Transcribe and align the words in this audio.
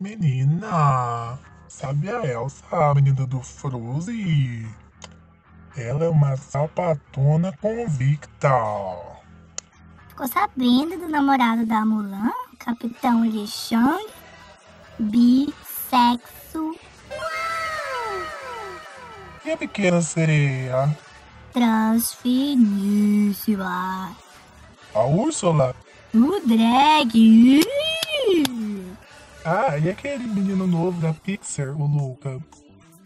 Menina, 0.00 1.36
sabe 1.66 2.08
a 2.08 2.24
Elsa, 2.24 2.64
a 2.70 2.94
menina 2.94 3.26
do 3.26 3.42
Frozen? 3.42 4.72
Ela 5.76 6.04
é 6.04 6.08
uma 6.08 6.36
sapatona 6.36 7.52
convicta. 7.60 8.48
Ficou 10.08 10.28
sabendo 10.28 10.96
do 10.98 11.08
namorado 11.08 11.66
da 11.66 11.84
Mulan, 11.84 12.30
Capitão 12.60 13.24
Lixang? 13.24 14.06
Bissexo. 15.00 16.76
E 19.44 19.50
a 19.50 19.56
pequena 19.56 20.00
sereia? 20.00 20.96
Transfiníssima. 21.52 24.16
A 24.94 25.04
Úrsula? 25.06 25.74
O 26.14 26.38
drag. 26.46 27.64
Ah, 29.50 29.78
e 29.78 29.88
aquele 29.88 30.26
menino 30.26 30.66
novo 30.66 31.00
da 31.00 31.14
Pixar, 31.14 31.74
o 31.74 31.86
Luca? 31.86 32.38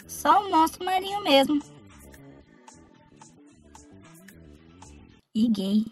Só 0.09 0.45
o 0.45 0.51
monstro 0.51 0.85
marinho 0.85 1.23
mesmo. 1.23 1.63
E 5.33 5.49
gay. 5.49 5.87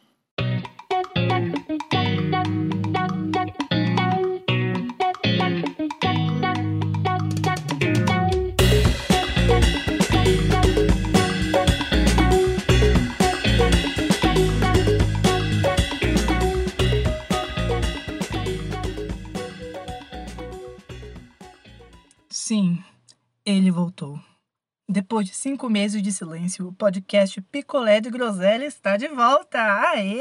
Depois 24.93 25.25
de 25.25 25.33
cinco 25.33 25.71
meses 25.71 26.03
de 26.03 26.11
silêncio, 26.11 26.67
o 26.67 26.73
podcast 26.73 27.41
Picolé 27.43 28.01
de 28.01 28.11
Groselha 28.11 28.65
está 28.65 28.97
de 28.97 29.07
volta! 29.07 29.57
Aê! 29.63 30.19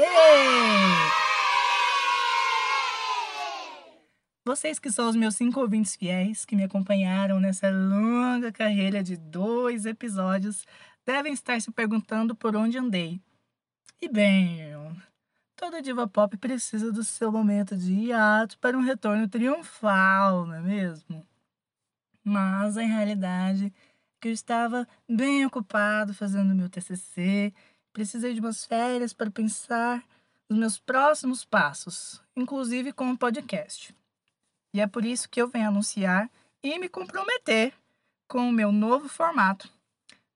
Vocês 4.46 4.78
que 4.78 4.92
são 4.92 5.08
os 5.08 5.16
meus 5.16 5.34
cinco 5.34 5.58
ouvintes 5.58 5.96
fiéis 5.96 6.44
que 6.44 6.54
me 6.54 6.62
acompanharam 6.62 7.40
nessa 7.40 7.68
longa 7.68 8.52
carreira 8.52 9.02
de 9.02 9.16
dois 9.16 9.86
episódios 9.86 10.64
devem 11.04 11.32
estar 11.32 11.60
se 11.60 11.72
perguntando 11.72 12.32
por 12.36 12.54
onde 12.54 12.78
andei. 12.78 13.20
E 14.00 14.08
bem, 14.08 14.72
toda 15.56 15.82
diva 15.82 16.06
pop 16.06 16.36
precisa 16.36 16.92
do 16.92 17.02
seu 17.02 17.32
momento 17.32 17.76
de 17.76 17.92
hiato 17.92 18.56
para 18.60 18.78
um 18.78 18.82
retorno 18.82 19.28
triunfal, 19.28 20.46
não 20.46 20.54
é 20.54 20.60
mesmo? 20.60 21.26
Mas 22.22 22.76
a 22.76 22.82
realidade 22.82 23.72
que 24.20 24.28
eu 24.28 24.32
estava 24.32 24.86
bem 25.08 25.46
ocupado 25.46 26.12
fazendo 26.12 26.54
meu 26.54 26.68
TCC, 26.68 27.52
precisei 27.92 28.34
de 28.34 28.40
umas 28.40 28.64
férias 28.64 29.12
para 29.12 29.30
pensar 29.30 30.04
nos 30.48 30.58
meus 30.58 30.78
próximos 30.78 31.44
passos, 31.44 32.22
inclusive 32.36 32.92
com 32.92 33.10
o 33.10 33.18
podcast. 33.18 33.94
E 34.74 34.80
é 34.80 34.86
por 34.86 35.04
isso 35.04 35.28
que 35.28 35.40
eu 35.40 35.48
venho 35.48 35.68
anunciar 35.68 36.30
e 36.62 36.78
me 36.78 36.88
comprometer 36.88 37.72
com 38.28 38.48
o 38.48 38.52
meu 38.52 38.70
novo 38.70 39.08
formato: 39.08 39.68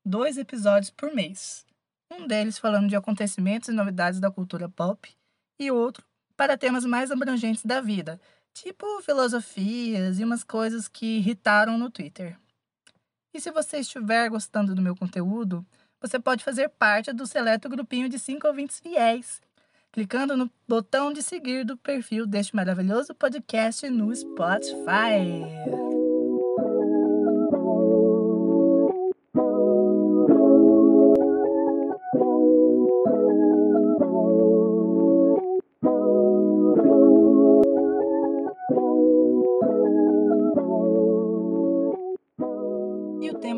dois 0.04 0.38
episódios 0.38 0.90
por 0.90 1.14
mês. 1.14 1.66
Um 2.10 2.26
deles 2.26 2.58
falando 2.58 2.88
de 2.88 2.96
acontecimentos 2.96 3.68
e 3.68 3.72
novidades 3.72 4.20
da 4.20 4.30
cultura 4.30 4.68
pop, 4.68 5.08
e 5.58 5.70
outro 5.70 6.04
para 6.36 6.58
temas 6.58 6.84
mais 6.84 7.10
abrangentes 7.10 7.64
da 7.64 7.80
vida, 7.80 8.20
tipo 8.52 9.00
filosofias 9.02 10.18
e 10.18 10.24
umas 10.24 10.42
coisas 10.42 10.88
que 10.88 11.18
irritaram 11.18 11.78
no 11.78 11.90
Twitter. 11.90 12.36
E 13.34 13.40
se 13.40 13.50
você 13.50 13.78
estiver 13.78 14.30
gostando 14.30 14.76
do 14.76 14.80
meu 14.80 14.94
conteúdo, 14.94 15.66
você 16.00 16.20
pode 16.20 16.44
fazer 16.44 16.68
parte 16.68 17.12
do 17.12 17.26
seleto 17.26 17.68
grupinho 17.68 18.08
de 18.08 18.16
5 18.16 18.46
ouvintes 18.46 18.78
fiéis, 18.78 19.42
clicando 19.90 20.36
no 20.36 20.48
botão 20.68 21.12
de 21.12 21.20
seguir 21.20 21.64
do 21.64 21.76
perfil 21.76 22.26
deste 22.26 22.54
maravilhoso 22.54 23.12
podcast 23.12 23.88
no 23.88 24.14
Spotify. 24.14 25.93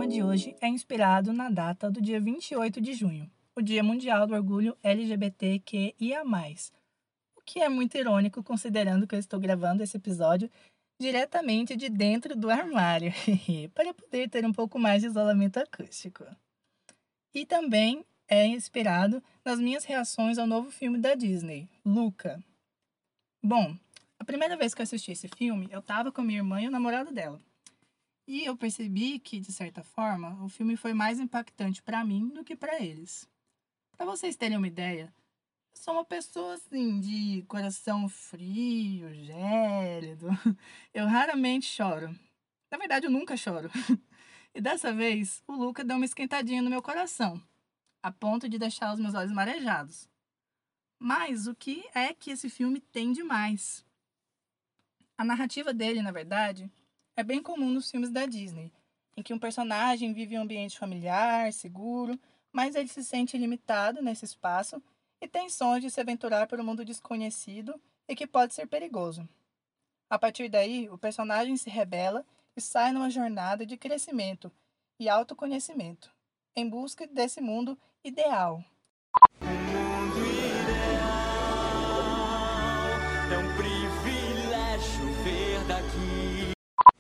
De 0.09 0.23
hoje 0.23 0.57
é 0.61 0.69
inspirado 0.69 1.33
na 1.33 1.51
data 1.51 1.91
do 1.91 2.01
dia 2.01 2.21
28 2.21 2.81
de 2.81 2.95
junho, 2.95 3.29
o 3.57 3.61
Dia 3.61 3.83
Mundial 3.83 4.25
do 4.25 4.35
Orgulho 4.35 4.77
LGBTQIA+. 4.81 6.23
O 7.37 7.43
que 7.43 7.61
é 7.61 7.69
muito 7.69 7.99
irônico 7.99 8.41
considerando 8.43 9.05
que 9.05 9.17
eu 9.17 9.19
estou 9.19 9.41
gravando 9.41 9.83
esse 9.83 9.97
episódio 9.97 10.49
diretamente 11.01 11.77
de 11.77 11.89
dentro 11.89 12.37
do 12.37 12.49
armário, 12.49 13.13
para 13.75 13.93
poder 13.93 14.31
ter 14.31 14.47
um 14.47 14.53
pouco 14.53 14.79
mais 14.79 15.03
de 15.03 15.09
isolamento 15.09 15.59
acústico. 15.59 16.25
E 17.35 17.45
também 17.45 18.05
é 18.29 18.47
inspirado 18.47 19.21
nas 19.45 19.59
minhas 19.59 19.85
reações 19.85 20.39
ao 20.39 20.47
novo 20.47 20.71
filme 20.71 20.99
da 20.99 21.17
Disney, 21.17 21.69
Luca. 21.85 22.41
Bom, 23.43 23.77
a 24.21 24.25
primeira 24.25 24.57
vez 24.57 24.73
que 24.73 24.81
eu 24.81 24.85
assisti 24.85 25.11
esse 25.11 25.29
filme, 25.29 25.67
eu 25.71 25.81
estava 25.81 26.13
com 26.13 26.23
minha 26.23 26.39
irmã 26.39 26.63
e 26.63 26.69
o 26.69 26.71
namorado 26.71 27.13
dela. 27.13 27.41
E 28.27 28.45
eu 28.45 28.57
percebi 28.57 29.21
que, 29.21 29.39
de 29.39 29.53
certa 29.53 29.85
forma, 29.85 30.43
o 30.43 30.49
filme 30.49 30.77
foi 30.77 30.93
mais 30.93 31.21
impactante 31.21 31.81
para 31.81 32.05
mim 32.05 32.29
do 32.29 32.43
que 32.43 32.57
para 32.57 32.83
eles. 32.83 33.29
Para 33.97 34.05
vocês 34.05 34.35
terem 34.35 34.59
uma 34.59 34.67
ideia, 34.67 35.15
eu 35.73 35.81
sou 35.81 35.95
uma 35.95 36.05
pessoa 36.05 36.55
assim 36.55 36.99
de 36.99 37.45
coração 37.47 38.09
frio, 38.09 39.15
gélido. 39.15 40.29
Eu 40.93 41.07
raramente 41.07 41.67
choro. 41.67 42.09
Na 42.71 42.79
verdade, 42.79 43.07
eu 43.07 43.11
nunca 43.11 43.37
choro. 43.37 43.71
E 44.53 44.61
dessa 44.61 44.93
vez, 44.93 45.43
o 45.47 45.53
Luca 45.53 45.85
deu 45.85 45.97
uma 45.97 46.05
esquentadinha 46.07 46.63
no 46.63 46.71
meu 46.71 46.83
coração, 46.83 47.41
a 48.03 48.11
ponto 48.11 48.49
de 48.49 48.59
deixar 48.59 48.93
os 48.93 48.99
meus 48.99 49.15
olhos 49.15 49.31
marejados. 49.31 50.09
Mas 50.99 51.47
o 51.47 51.55
que 51.55 51.85
é 51.95 52.15
que 52.15 52.31
esse 52.31 52.49
filme 52.49 52.81
tem 52.81 53.13
de 53.13 53.23
mais? 53.23 53.85
A 55.17 55.25
narrativa 55.25 55.75
dele, 55.75 56.01
na 56.01 56.11
verdade, 56.11 56.71
é 57.17 57.23
bem 57.23 57.43
comum 57.43 57.71
nos 57.71 57.91
filmes 57.91 58.11
da 58.11 58.27
Disney, 58.27 58.71
em 59.17 59.23
que 59.23 59.33
um 59.33 59.39
personagem 59.39 60.13
vive 60.13 60.35
em 60.35 60.39
um 60.39 60.43
ambiente 60.43 60.79
familiar, 60.79 61.51
seguro, 61.53 62.19
mas 62.53 62.75
ele 62.75 62.89
se 62.89 63.03
sente 63.03 63.39
limitado 63.39 64.03
nesse 64.03 64.27
espaço 64.27 64.83
e 65.21 65.27
tem 65.27 65.49
sonhos 65.49 65.83
de 65.83 65.91
se 65.91 66.01
aventurar 66.01 66.47
por 66.47 66.61
um 66.61 66.65
mundo 66.65 66.85
desconhecido 66.85 67.81
e 68.07 68.15
que 68.15 68.27
pode 68.27 68.53
ser 68.53 68.67
perigoso. 68.67 69.27
A 70.11 70.19
partir 70.19 70.49
daí, 70.49 70.89
o 70.91 70.99
personagem 70.99 71.57
se 71.57 71.71
rebela 71.71 72.25
e 72.55 72.61
sai 72.61 72.93
numa 72.93 73.11
jornada 73.11 73.65
de 73.65 73.77
crescimento 73.77 74.53
e 75.01 75.09
autoconhecimento, 75.09 76.15
em 76.55 76.69
busca 76.69 77.07
desse 77.07 77.41
mundo 77.41 77.79
ideal. 78.05 78.63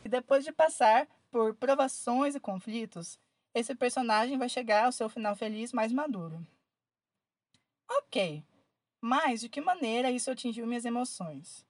E 0.06 0.08
depois 0.08 0.44
de 0.44 0.52
passar 0.52 1.08
por 1.32 1.52
provações 1.56 2.36
e 2.36 2.38
conflitos, 2.38 3.18
esse 3.52 3.74
personagem 3.74 4.38
vai 4.38 4.48
chegar 4.48 4.84
ao 4.84 4.92
seu 4.92 5.08
final 5.08 5.34
feliz 5.34 5.72
mais 5.72 5.90
maduro. 5.90 6.46
Ok, 7.90 8.44
mas 9.00 9.40
de 9.40 9.48
que 9.48 9.60
maneira 9.60 10.08
isso 10.08 10.30
atingiu 10.30 10.64
minhas 10.64 10.84
emoções? 10.84 11.66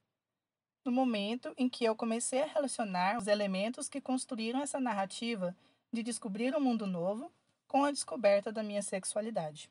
No 0.84 0.92
momento 0.92 1.54
em 1.56 1.66
que 1.66 1.82
eu 1.82 1.96
comecei 1.96 2.42
a 2.42 2.46
relacionar 2.46 3.16
os 3.16 3.26
elementos 3.26 3.88
que 3.88 4.02
construíram 4.02 4.60
essa 4.60 4.78
narrativa 4.78 5.56
de 5.90 6.02
descobrir 6.02 6.54
um 6.54 6.60
mundo 6.60 6.86
novo 6.86 7.32
com 7.66 7.86
a 7.86 7.90
descoberta 7.90 8.52
da 8.52 8.62
minha 8.62 8.82
sexualidade. 8.82 9.70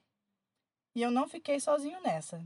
E 0.96 1.04
eu 1.04 1.12
não 1.12 1.28
fiquei 1.28 1.60
sozinho 1.60 2.02
nessa. 2.02 2.44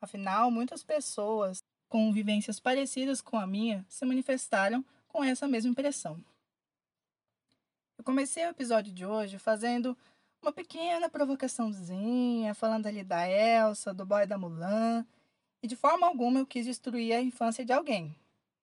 Afinal, 0.00 0.50
muitas 0.50 0.82
pessoas 0.82 1.58
com 1.90 2.10
vivências 2.10 2.58
parecidas 2.58 3.20
com 3.20 3.38
a 3.38 3.46
minha 3.46 3.84
se 3.86 4.06
manifestaram 4.06 4.82
com 5.18 5.24
essa 5.24 5.48
mesma 5.48 5.72
impressão. 5.72 6.24
Eu 7.98 8.04
comecei 8.04 8.46
o 8.46 8.50
episódio 8.50 8.92
de 8.92 9.04
hoje 9.04 9.36
fazendo 9.36 9.98
uma 10.40 10.52
pequena 10.52 11.08
provocaçãozinha, 11.08 12.54
falando 12.54 12.86
ali 12.86 13.02
da 13.02 13.28
Elsa, 13.28 13.92
do 13.92 14.06
boy 14.06 14.28
da 14.28 14.38
Mulan, 14.38 15.04
e 15.60 15.66
de 15.66 15.74
forma 15.74 16.06
alguma 16.06 16.38
eu 16.38 16.46
quis 16.46 16.66
destruir 16.66 17.12
a 17.14 17.20
infância 17.20 17.64
de 17.64 17.72
alguém. 17.72 18.14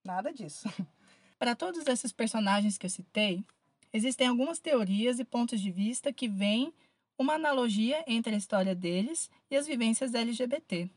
Nada 0.02 0.32
disso. 0.32 0.66
Para 1.38 1.54
todos 1.54 1.86
esses 1.86 2.10
personagens 2.10 2.78
que 2.78 2.86
eu 2.86 2.90
citei, 2.90 3.44
existem 3.92 4.26
algumas 4.26 4.58
teorias 4.58 5.18
e 5.18 5.26
pontos 5.26 5.60
de 5.60 5.70
vista 5.70 6.10
que 6.10 6.26
veem 6.26 6.72
uma 7.18 7.34
analogia 7.34 8.02
entre 8.06 8.34
a 8.34 8.38
história 8.38 8.74
deles 8.74 9.30
e 9.50 9.58
as 9.58 9.66
vivências 9.66 10.14
LGBT. 10.14 10.88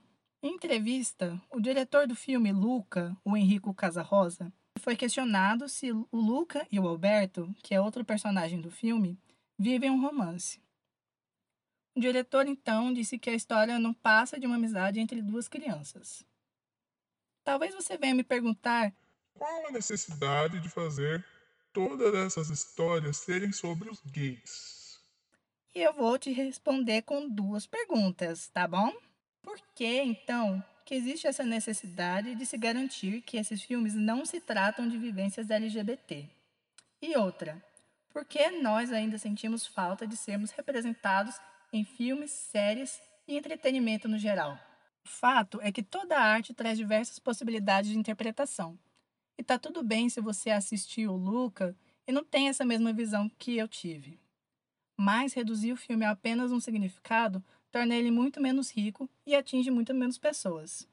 Em 0.41 0.53
entrevista, 0.53 1.37
o 1.51 1.59
diretor 1.59 2.07
do 2.07 2.15
filme 2.15 2.49
Luca, 2.53 3.13
o 3.25 3.35
Henrico 3.35 3.73
Casarosa, 3.73 4.53
foi 4.79 4.95
questionado 4.95 5.67
se 5.69 5.91
o 5.91 6.07
Luca 6.11 6.65
e 6.71 6.79
o 6.79 6.87
Alberto, 6.87 7.53
que 7.61 7.75
é 7.75 7.81
outro 7.81 8.03
personagem 8.03 8.59
do 8.61 8.71
filme, 8.71 9.19
vivem 9.57 9.89
um 9.91 10.01
romance. 10.01 10.59
O 11.95 11.99
diretor 11.99 12.47
então 12.47 12.93
disse 12.93 13.19
que 13.19 13.29
a 13.29 13.33
história 13.35 13.77
não 13.77 13.93
passa 13.93 14.39
de 14.39 14.47
uma 14.47 14.55
amizade 14.55 14.99
entre 14.99 15.21
duas 15.21 15.47
crianças. 15.47 16.23
Talvez 17.43 17.73
você 17.73 17.97
venha 17.97 18.15
me 18.15 18.23
perguntar 18.23 18.93
Qual 19.33 19.67
a 19.67 19.71
necessidade 19.71 20.59
de 20.59 20.69
fazer 20.69 21.25
todas 21.73 22.13
essas 22.13 22.49
histórias 22.49 23.17
serem 23.17 23.51
sobre 23.51 23.89
os 23.89 23.99
gays? 24.01 24.77
e 25.75 25.81
eu 25.81 25.93
vou 25.93 26.17
te 26.17 26.31
responder 26.31 27.03
com 27.03 27.29
duas 27.29 27.67
perguntas, 27.67 28.49
tá 28.49 28.67
bom? 28.67 28.91
Por 29.41 29.59
que 29.75 29.85
então 30.01 30.63
que 30.89 30.95
existe 30.95 31.27
essa 31.27 31.43
necessidade 31.43 32.33
de 32.33 32.47
se 32.47 32.57
garantir 32.57 33.21
que 33.21 33.37
esses 33.37 33.61
filmes 33.61 33.93
não 33.93 34.25
se 34.25 34.41
tratam 34.41 34.89
de 34.89 34.97
vivências 34.97 35.51
LGBT? 35.51 36.27
E 36.99 37.15
outra, 37.15 37.63
por 38.11 38.25
que 38.25 38.49
nós 38.49 38.91
ainda 38.91 39.15
sentimos 39.19 39.67
falta 39.67 40.07
de 40.07 40.17
sermos 40.17 40.49
representados 40.49 41.39
em 41.71 41.85
filmes, 41.85 42.31
séries 42.31 42.99
e 43.27 43.37
entretenimento 43.37 44.07
no 44.07 44.17
geral? 44.17 44.57
O 45.05 45.07
fato 45.07 45.59
é 45.61 45.71
que 45.71 45.83
toda 45.83 46.17
arte 46.17 46.55
traz 46.55 46.75
diversas 46.75 47.19
possibilidades 47.19 47.91
de 47.91 47.95
interpretação. 47.99 48.75
E 49.37 49.43
tá 49.43 49.59
tudo 49.59 49.83
bem 49.83 50.09
se 50.09 50.19
você 50.19 50.49
assistiu 50.49 51.11
o 51.11 51.17
Luca 51.17 51.77
e 52.07 52.11
não 52.11 52.23
tem 52.23 52.49
essa 52.49 52.65
mesma 52.65 52.91
visão 52.91 53.29
que 53.37 53.55
eu 53.55 53.67
tive. 53.67 54.19
Mas 54.97 55.33
reduzir 55.33 55.71
o 55.71 55.77
filme 55.77 56.03
a 56.03 56.09
apenas 56.09 56.51
um 56.51 56.59
significado 56.59 57.43
torna 57.71 57.95
ele 57.95 58.11
muito 58.11 58.41
menos 58.41 58.71
rico 58.71 59.09
e 59.25 59.35
atinge 59.35 59.71
muito 59.71 59.93
menos 59.93 60.17
pessoas. 60.17 60.87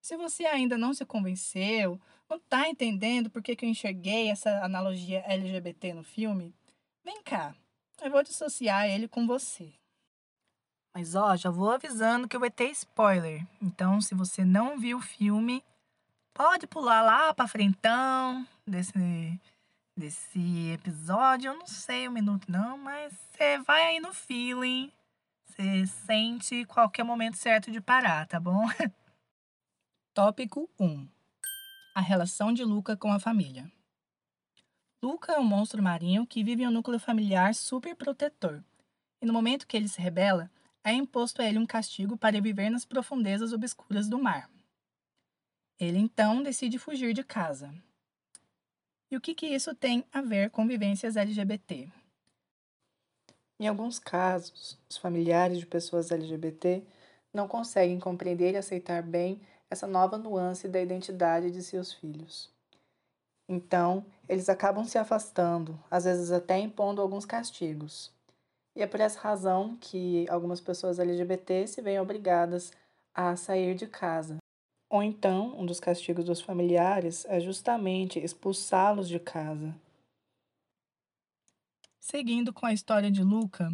Se 0.00 0.16
você 0.16 0.46
ainda 0.46 0.78
não 0.78 0.94
se 0.94 1.04
convenceu, 1.04 2.00
não 2.28 2.36
está 2.36 2.68
entendendo 2.68 3.30
por 3.30 3.42
que, 3.42 3.56
que 3.56 3.64
eu 3.64 3.68
enxerguei 3.68 4.30
essa 4.30 4.64
analogia 4.64 5.22
LGBT 5.26 5.94
no 5.94 6.04
filme, 6.04 6.54
vem 7.04 7.22
cá, 7.22 7.54
eu 8.00 8.10
vou 8.10 8.22
dissociar 8.22 8.86
ele 8.86 9.08
com 9.08 9.26
você. 9.26 9.72
Mas 10.94 11.14
ó, 11.14 11.36
já 11.36 11.50
vou 11.50 11.70
avisando 11.70 12.28
que 12.28 12.38
vai 12.38 12.50
ter 12.50 12.70
spoiler. 12.70 13.46
Então, 13.60 14.00
se 14.00 14.14
você 14.14 14.44
não 14.44 14.78
viu 14.78 14.98
o 14.98 15.02
filme, 15.02 15.62
pode 16.32 16.66
pular 16.66 17.02
lá 17.02 17.34
para 17.34 17.48
frentão 17.48 18.46
desse 18.66 19.38
desse 19.98 20.70
episódio. 20.72 21.50
Eu 21.50 21.58
não 21.58 21.66
sei 21.66 22.06
o 22.06 22.12
minuto 22.12 22.50
não, 22.50 22.78
mas 22.78 23.12
você 23.12 23.58
vai 23.58 23.82
aí 23.82 24.00
no 24.00 24.14
feeling. 24.14 24.92
Você 25.60 25.86
sente 25.86 26.64
qualquer 26.66 27.02
momento 27.02 27.36
certo 27.36 27.68
de 27.72 27.80
parar, 27.80 28.28
tá 28.28 28.38
bom? 28.38 28.64
Tópico 30.14 30.70
1. 30.78 31.08
A 31.96 32.00
relação 32.00 32.52
de 32.52 32.62
Luca 32.62 32.96
com 32.96 33.12
a 33.12 33.18
família. 33.18 33.68
Luca 35.02 35.32
é 35.32 35.38
um 35.40 35.44
monstro 35.44 35.82
marinho 35.82 36.24
que 36.24 36.44
vive 36.44 36.62
em 36.62 36.68
um 36.68 36.70
núcleo 36.70 37.00
familiar 37.00 37.56
super 37.56 37.96
protetor. 37.96 38.62
E 39.20 39.26
no 39.26 39.32
momento 39.32 39.66
que 39.66 39.76
ele 39.76 39.88
se 39.88 40.00
rebela, 40.00 40.48
é 40.84 40.92
imposto 40.92 41.42
a 41.42 41.44
ele 41.44 41.58
um 41.58 41.66
castigo 41.66 42.16
para 42.16 42.40
viver 42.40 42.70
nas 42.70 42.84
profundezas 42.84 43.52
obscuras 43.52 44.08
do 44.08 44.22
mar. 44.22 44.48
Ele 45.76 45.98
então 45.98 46.40
decide 46.40 46.78
fugir 46.78 47.12
de 47.12 47.24
casa. 47.24 47.74
E 49.10 49.16
o 49.16 49.20
que, 49.20 49.34
que 49.34 49.46
isso 49.46 49.74
tem 49.74 50.04
a 50.12 50.22
ver 50.22 50.50
com 50.50 50.68
vivências 50.68 51.16
LGBT? 51.16 51.90
Em 53.60 53.66
alguns 53.66 53.98
casos, 53.98 54.78
os 54.88 54.96
familiares 54.96 55.58
de 55.58 55.66
pessoas 55.66 56.12
LGBT 56.12 56.82
não 57.32 57.48
conseguem 57.48 57.98
compreender 57.98 58.54
e 58.54 58.56
aceitar 58.56 59.02
bem 59.02 59.40
essa 59.68 59.86
nova 59.86 60.16
nuance 60.16 60.68
da 60.68 60.80
identidade 60.80 61.50
de 61.50 61.62
seus 61.62 61.92
filhos. 61.92 62.50
Então, 63.48 64.04
eles 64.28 64.48
acabam 64.48 64.84
se 64.84 64.96
afastando, 64.96 65.78
às 65.90 66.04
vezes 66.04 66.30
até 66.30 66.58
impondo 66.58 67.02
alguns 67.02 67.24
castigos. 67.24 68.12
E 68.76 68.82
é 68.82 68.86
por 68.86 69.00
essa 69.00 69.18
razão 69.18 69.76
que 69.80 70.24
algumas 70.30 70.60
pessoas 70.60 71.00
LGBT 71.00 71.66
se 71.66 71.82
veem 71.82 71.98
obrigadas 71.98 72.72
a 73.12 73.34
sair 73.34 73.74
de 73.74 73.88
casa. 73.88 74.36
Ou 74.88 75.02
então, 75.02 75.58
um 75.58 75.66
dos 75.66 75.80
castigos 75.80 76.24
dos 76.24 76.40
familiares 76.40 77.26
é 77.28 77.40
justamente 77.40 78.20
expulsá-los 78.20 79.08
de 79.08 79.18
casa. 79.18 79.74
Seguindo 82.10 82.54
com 82.54 82.64
a 82.64 82.72
história 82.72 83.10
de 83.10 83.22
Luca, 83.22 83.70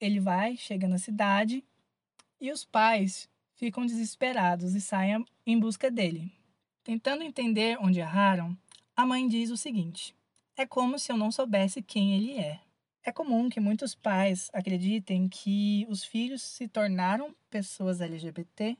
ele 0.00 0.18
vai, 0.18 0.56
chega 0.56 0.88
na 0.88 0.96
cidade 0.96 1.62
e 2.40 2.50
os 2.50 2.64
pais 2.64 3.28
ficam 3.56 3.84
desesperados 3.84 4.74
e 4.74 4.80
saem 4.80 5.22
em 5.44 5.60
busca 5.60 5.90
dele. 5.90 6.32
Tentando 6.82 7.22
entender 7.22 7.76
onde 7.78 8.00
erraram, 8.00 8.56
a 8.96 9.04
mãe 9.04 9.28
diz 9.28 9.50
o 9.50 9.56
seguinte: 9.58 10.16
É 10.56 10.64
como 10.64 10.98
se 10.98 11.12
eu 11.12 11.16
não 11.18 11.30
soubesse 11.30 11.82
quem 11.82 12.14
ele 12.14 12.38
é. 12.38 12.58
É 13.04 13.12
comum 13.12 13.50
que 13.50 13.60
muitos 13.60 13.94
pais 13.94 14.48
acreditem 14.54 15.28
que 15.28 15.86
os 15.90 16.02
filhos 16.02 16.40
se 16.40 16.66
tornaram 16.66 17.36
pessoas 17.50 18.00
LGBT 18.00 18.78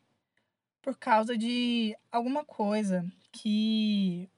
por 0.80 0.96
causa 0.96 1.36
de 1.36 1.94
alguma 2.10 2.42
coisa 2.42 3.04
que 3.30 4.30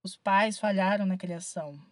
os 0.00 0.16
pais 0.16 0.60
falharam 0.60 1.04
na 1.04 1.16
criação. 1.16 1.90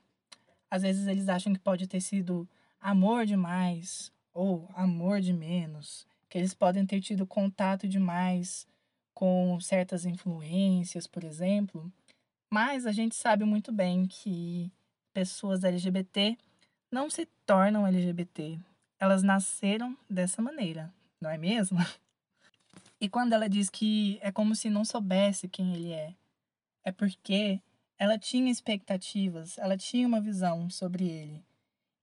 Às 0.71 0.83
vezes 0.83 1.07
eles 1.07 1.29
acham 1.29 1.53
que 1.53 1.59
pode 1.59 1.87
ter 1.87 2.01
sido 2.01 2.49
amor 2.81 3.27
demais 3.27 4.13
ou 4.33 4.69
amor 4.75 5.21
de 5.21 5.33
menos, 5.33 6.07
que 6.29 6.39
eles 6.39 6.55
podem 6.55 6.87
ter 6.87 7.01
tido 7.01 7.27
contato 7.27 7.89
demais 7.89 8.67
com 9.13 9.59
certas 9.61 10.07
influências, 10.07 11.07
por 11.07 11.25
exemplo. 11.25 11.93
Mas 12.51 12.87
a 12.87 12.93
gente 12.93 13.15
sabe 13.15 13.45
muito 13.45 13.73
bem 13.73 14.07
que 14.07 14.73
pessoas 15.13 15.65
LGBT 15.65 16.39
não 16.91 17.11
se 17.11 17.27
tornam 17.45 17.87
LGBT. 17.87 18.59
Elas 18.99 19.23
nasceram 19.23 19.97
dessa 20.09 20.41
maneira, 20.41 20.93
não 21.21 21.31
é 21.31 21.39
mesmo? 21.39 21.79
E 23.03 23.09
quando 23.09 23.33
ela 23.33 23.49
diz 23.49 23.71
que 23.71 24.19
é 24.21 24.31
como 24.31 24.55
se 24.55 24.69
não 24.69 24.85
soubesse 24.85 25.49
quem 25.49 25.73
ele 25.73 25.91
é, 25.91 26.13
é 26.85 26.93
porque 26.93 27.59
ela 28.00 28.19
tinha 28.19 28.50
expectativas, 28.50 29.58
ela 29.58 29.76
tinha 29.76 30.08
uma 30.08 30.23
visão 30.23 30.70
sobre 30.70 31.06
ele. 31.06 31.44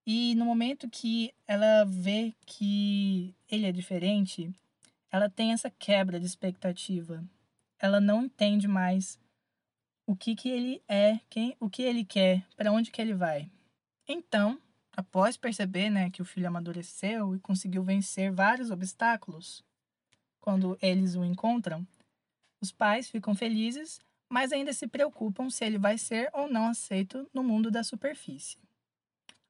E 0.06 0.36
no 0.36 0.46
momento 0.46 0.88
que 0.88 1.34
ela 1.48 1.86
vê 1.86 2.36
que 2.46 3.34
ele 3.50 3.66
é 3.66 3.72
diferente, 3.72 4.54
ela 5.12 5.28
tem 5.28 5.54
essa 5.54 5.72
quebra 5.72 6.20
de 6.20 6.28
expectativa. 6.28 7.26
Ela 7.80 8.00
não 8.00 8.26
entende 8.26 8.68
mais 8.68 9.20
o 10.06 10.16
que, 10.16 10.36
que 10.36 10.50
ele 10.50 10.84
é, 10.88 11.20
quem, 11.32 11.58
o 11.60 11.68
que 11.68 11.82
ele 11.82 12.06
quer, 12.06 12.46
para 12.56 12.72
onde 12.72 12.92
que 12.92 13.02
ele 13.02 13.16
vai. 13.16 13.50
Então, 14.08 14.62
após 14.96 15.36
perceber 15.36 15.90
né, 15.90 16.12
que 16.12 16.22
o 16.22 16.26
filho 16.26 16.48
amadureceu 16.48 17.36
e 17.36 17.40
conseguiu 17.40 17.84
vencer 17.84 18.32
vários 18.32 18.70
obstáculos, 18.70 19.66
quando 20.40 20.78
eles 20.80 21.16
o 21.16 21.26
encontram, 21.26 21.86
os 22.62 22.72
pais 22.72 23.10
ficam 23.10 23.34
felizes, 23.34 24.00
mas 24.30 24.52
ainda 24.52 24.74
se 24.74 24.88
preocupam 24.88 25.50
se 25.50 25.64
ele 25.66 25.78
vai 25.78 25.98
ser 25.98 26.30
ou 26.34 26.50
não 26.50 26.68
aceito 26.68 27.30
no 27.34 27.44
mundo 27.44 27.72
da 27.72 27.84
superfície. 27.84 28.58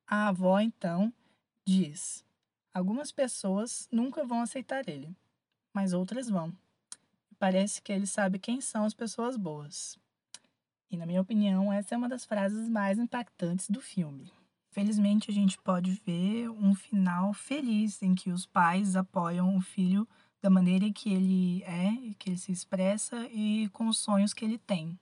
A 0.05 0.29
avó 0.29 0.59
então 0.59 1.11
diz: 1.65 2.23
algumas 2.73 3.11
pessoas 3.11 3.87
nunca 3.91 4.23
vão 4.23 4.41
aceitar 4.41 4.87
ele, 4.87 5.15
mas 5.73 5.93
outras 5.93 6.29
vão. 6.29 6.53
Parece 7.39 7.81
que 7.81 7.91
ele 7.91 8.07
sabe 8.07 8.39
quem 8.39 8.61
são 8.61 8.85
as 8.85 8.93
pessoas 8.93 9.37
boas. 9.37 9.97
E, 10.89 10.97
na 10.97 11.05
minha 11.05 11.21
opinião, 11.21 11.71
essa 11.71 11.93
é 11.93 11.97
uma 11.97 12.09
das 12.09 12.25
frases 12.25 12.69
mais 12.69 12.97
impactantes 12.97 13.69
do 13.69 13.81
filme. 13.81 14.31
Felizmente, 14.71 15.29
a 15.29 15.33
gente 15.33 15.57
pode 15.57 15.91
ver 16.05 16.49
um 16.49 16.73
final 16.73 17.33
feliz 17.33 18.01
em 18.01 18.15
que 18.15 18.31
os 18.31 18.45
pais 18.45 18.95
apoiam 18.95 19.55
o 19.55 19.61
filho 19.61 20.07
da 20.41 20.49
maneira 20.49 20.91
que 20.91 21.11
ele 21.11 21.63
é, 21.63 22.13
que 22.19 22.29
ele 22.29 22.37
se 22.37 22.51
expressa 22.51 23.27
e 23.29 23.69
com 23.69 23.87
os 23.87 23.99
sonhos 23.99 24.33
que 24.33 24.45
ele 24.45 24.57
tem. 24.57 24.97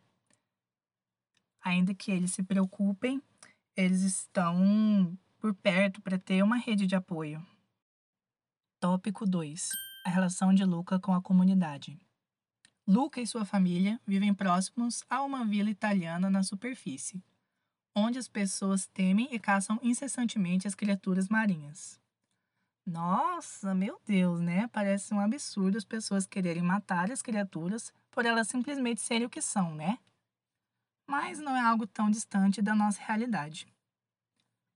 Ainda 1.62 1.94
que 1.94 2.12
eles 2.12 2.32
se 2.32 2.44
preocupem, 2.44 3.22
eles 3.76 4.02
estão 4.02 5.18
por 5.40 5.54
perto 5.54 6.02
para 6.02 6.18
ter 6.18 6.44
uma 6.44 6.58
rede 6.58 6.88
de 6.88 6.96
apoio. 6.96 7.46
Tópico 8.80 9.26
2: 9.26 9.70
A 10.06 10.10
relação 10.10 10.54
de 10.54 10.64
Luca 10.64 11.00
com 11.00 11.14
a 11.14 11.22
comunidade. 11.22 12.00
Luca 12.88 13.20
e 13.20 13.26
sua 13.26 13.46
família 13.46 14.00
vivem 14.06 14.34
próximos 14.34 15.04
a 15.10 15.24
uma 15.24 15.44
vila 15.44 15.72
italiana 15.72 16.30
na 16.30 16.44
superfície, 16.44 17.24
onde 17.96 18.20
as 18.20 18.28
pessoas 18.28 18.86
temem 18.86 19.28
e 19.32 19.40
caçam 19.40 19.80
incessantemente 19.82 20.68
as 20.68 20.76
criaturas 20.76 21.28
marinhas. 21.28 22.00
Nossa, 22.86 23.74
meu 23.74 24.00
Deus, 24.06 24.40
né? 24.40 24.68
Parece 24.68 25.14
um 25.14 25.20
absurdo 25.20 25.78
as 25.78 25.84
pessoas 25.84 26.28
quererem 26.28 26.62
matar 26.62 27.12
as 27.12 27.22
criaturas 27.22 27.92
por 28.12 28.26
elas 28.26 28.48
simplesmente 28.48 29.02
serem 29.02 29.26
o 29.26 29.30
que 29.30 29.42
são, 29.42 29.74
né? 29.74 29.98
Mas 31.08 31.40
não 31.40 31.56
é 31.58 31.62
algo 31.62 31.88
tão 31.88 32.12
distante 32.12 32.62
da 32.62 32.76
nossa 32.76 33.02
realidade. 33.02 33.68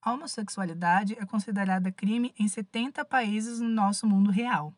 A 0.01 0.13
homossexualidade 0.13 1.13
é 1.19 1.25
considerada 1.25 1.91
crime 1.91 2.33
em 2.39 2.47
70 2.47 3.05
países 3.05 3.59
no 3.59 3.69
nosso 3.69 4.07
mundo 4.07 4.31
real. 4.31 4.73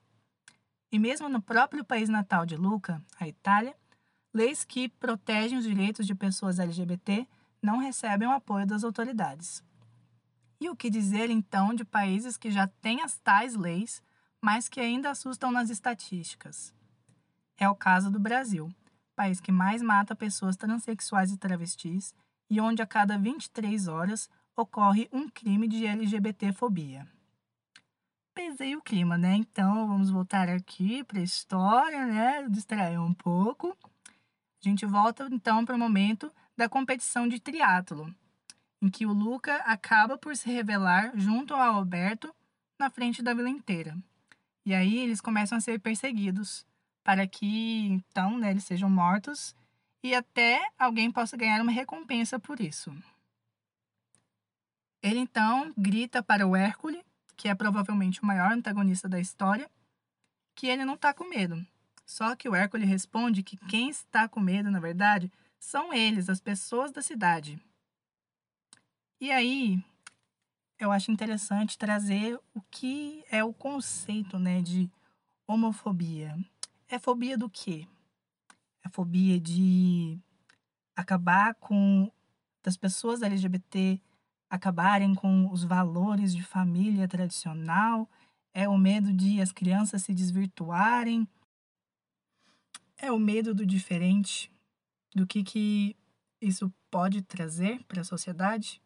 E 0.92 1.00
mesmo 1.00 1.30
no 1.30 1.42
próprio 1.42 1.86
país 1.86 2.10
natal 2.10 2.46
de 2.46 2.58
Luca, 2.58 3.02
a 3.18 3.28
Itália, 3.28 3.76
leis 4.34 4.66
que 4.66 4.90
protegem 4.90 5.58
os 5.58 5.64
direitos 5.64 6.06
de 6.06 6.14
pessoas 6.14 6.60
LGBT 6.60 7.26
não 7.62 7.78
recebem 7.78 8.28
o 8.28 8.32
apoio 8.32 8.66
das 8.66 8.84
autoridades. 8.84 9.64
E 10.62 10.70
o 10.70 10.76
que 10.76 10.92
dizer 10.92 11.32
então 11.32 11.74
de 11.74 11.84
países 11.84 12.38
que 12.38 12.52
já 12.52 12.68
têm 12.68 13.02
as 13.02 13.18
tais 13.18 13.56
leis, 13.56 14.00
mas 14.40 14.70
que 14.70 14.80
ainda 14.80 15.10
assustam 15.10 15.52
nas 15.52 15.72
estatísticas? 15.72 16.72
É 17.58 17.68
o 17.68 17.74
caso 17.74 18.12
do 18.12 18.20
Brasil, 18.20 18.72
país 19.16 19.42
que 19.42 19.52
mais 19.52 19.82
mata 19.82 20.16
pessoas 20.16 20.56
transexuais 20.56 21.32
e 21.32 21.38
travestis 21.38 22.14
e 22.48 22.62
onde 22.62 22.80
a 22.80 22.86
cada 22.86 23.18
23 23.18 23.88
horas 23.88 24.30
ocorre 24.56 25.10
um 25.12 25.28
crime 25.28 25.68
de 25.68 25.88
LGBTfobia. 25.88 27.08
Pesei 28.36 28.76
o 28.76 28.84
clima, 28.84 29.18
né? 29.18 29.34
Então 29.34 29.88
vamos 29.88 30.12
voltar 30.12 30.48
aqui 30.48 31.04
para 31.04 31.20
a 31.20 31.24
história, 31.24 32.06
né? 32.06 32.48
Distrair 32.48 33.00
um 33.00 33.16
pouco. 33.16 33.76
A 34.64 34.70
gente 34.70 34.86
volta 34.86 35.28
então 35.32 35.66
para 35.66 35.76
o 35.76 35.80
momento 35.80 36.32
da 36.56 36.70
competição 36.70 37.28
de 37.28 37.40
triatlo, 37.40 38.14
em 38.82 38.90
que 38.90 39.06
o 39.06 39.14
Luca 39.14 39.58
acaba 39.58 40.18
por 40.18 40.36
se 40.36 40.50
revelar 40.50 41.12
junto 41.16 41.54
ao 41.54 41.76
Alberto 41.76 42.34
na 42.80 42.90
frente 42.90 43.22
da 43.22 43.34
vila 43.34 43.50
inteira. 43.50 43.96
E 44.66 44.74
aí 44.74 44.98
eles 44.98 45.22
começam 45.22 45.58
a 45.58 45.62
ser 45.62 45.80
perseguidos 45.80 46.66
para 47.04 47.28
que 47.28 47.86
então 47.88 48.38
né, 48.38 48.52
eles 48.52 48.64
sejam 48.64 48.90
mortos 48.90 49.56
e 50.04 50.16
até 50.16 50.62
alguém 50.78 51.12
possa 51.12 51.38
ganhar 51.38 51.62
uma 51.62 51.72
recompensa 51.72 52.40
por 52.40 52.60
isso. 52.60 52.92
Ele 55.02 55.20
então 55.20 55.72
grita 55.78 56.22
para 56.22 56.48
o 56.48 56.56
Hércules, 56.56 57.04
que 57.36 57.48
é 57.48 57.56
provavelmente 57.56 58.22
o 58.22 58.26
maior 58.26 58.52
antagonista 58.52 59.10
da 59.10 59.20
história, 59.20 59.70
que 60.56 60.68
ele 60.68 60.86
não 60.86 60.94
está 60.96 61.14
com 61.14 61.28
medo. 61.28 61.66
Só 62.06 62.36
que 62.36 62.50
o 62.50 62.56
Hércules 62.56 62.88
responde 62.88 63.42
que 63.42 63.58
quem 63.58 63.90
está 63.90 64.28
com 64.28 64.40
medo, 64.40 64.70
na 64.70 64.80
verdade, 64.80 65.32
são 65.60 65.94
eles, 65.94 66.30
as 66.30 66.40
pessoas 66.40 66.92
da 66.92 67.02
cidade. 67.02 67.60
E 69.22 69.30
aí, 69.30 69.80
eu 70.80 70.92
acho 70.92 71.12
interessante 71.12 71.78
trazer 71.78 72.40
o 72.56 72.62
que 72.72 73.24
é 73.30 73.44
o 73.44 73.54
conceito 73.54 74.40
né, 74.40 74.64
de 74.64 74.90
homofobia. 75.46 76.36
É 76.88 76.98
fobia 76.98 77.38
do 77.38 77.48
quê? 77.48 77.88
É 78.84 78.90
fobia 78.90 79.40
de 79.40 80.18
acabar 80.96 81.54
com 81.54 82.12
das 82.64 82.76
pessoas 82.76 83.22
LGBT 83.22 84.02
acabarem 84.50 85.14
com 85.14 85.52
os 85.52 85.64
valores 85.64 86.34
de 86.34 86.42
família 86.42 87.08
tradicional, 87.08 88.10
é 88.56 88.68
o 88.68 88.76
medo 88.76 89.14
de 89.14 89.40
as 89.40 89.52
crianças 89.52 90.02
se 90.02 90.16
desvirtuarem, 90.16 91.28
é 92.98 93.12
o 93.12 93.20
medo 93.20 93.54
do 93.54 93.68
diferente, 93.68 94.52
do 95.14 95.28
que, 95.28 95.44
que 95.44 95.96
isso 96.42 96.74
pode 96.90 97.22
trazer 97.22 97.84
para 97.84 98.02
a 98.02 98.04
sociedade. 98.04 98.82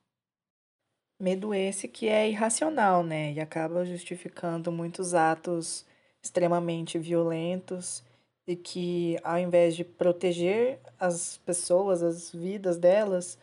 Medo 1.20 1.54
esse 1.54 1.88
que 1.88 2.08
é 2.08 2.30
irracional, 2.30 3.04
né? 3.04 3.32
E 3.34 3.40
acaba 3.40 3.86
justificando 3.86 4.72
muitos 4.72 5.14
atos 5.14 5.86
extremamente 6.22 7.00
violentos 7.00 8.04
e 8.48 8.56
que, 8.56 9.18
ao 9.24 9.40
invés 9.40 9.76
de 9.76 9.84
proteger 9.84 10.80
as 11.00 11.38
pessoas, 11.38 12.04
as 12.04 12.32
vidas 12.32 12.78
delas, 12.78 13.38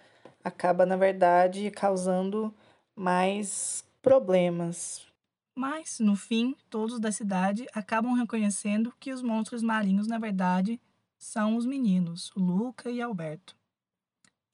acaba, 0.44 0.84
na 0.84 0.96
verdade, 0.96 1.70
causando 1.70 2.54
mais 2.94 3.84
problemas. 4.02 5.06
Mas, 5.56 5.98
no 5.98 6.16
fim, 6.16 6.54
todos 6.68 7.00
da 7.00 7.10
cidade 7.12 7.66
acabam 7.74 8.14
reconhecendo 8.14 8.92
que 8.98 9.12
os 9.12 9.22
monstros 9.22 9.62
marinhos, 9.62 10.06
na 10.06 10.18
verdade, 10.18 10.80
são 11.18 11.56
os 11.56 11.64
meninos, 11.64 12.30
Luca 12.36 12.90
e 12.90 13.00
Alberto. 13.00 13.56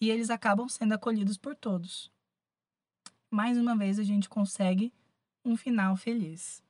E 0.01 0.11
eles 0.11 0.31
acabam 0.31 0.69
sendo 0.69 0.95
acolhidos 0.95 1.37
por 1.37 1.55
todos. 1.55 2.11
Mais 3.31 3.59
uma 3.59 3.77
vez, 3.77 3.99
a 3.99 4.03
gente 4.03 4.29
consegue 4.29 4.93
um 5.45 5.57
final 5.57 5.97
feliz, 5.97 6.63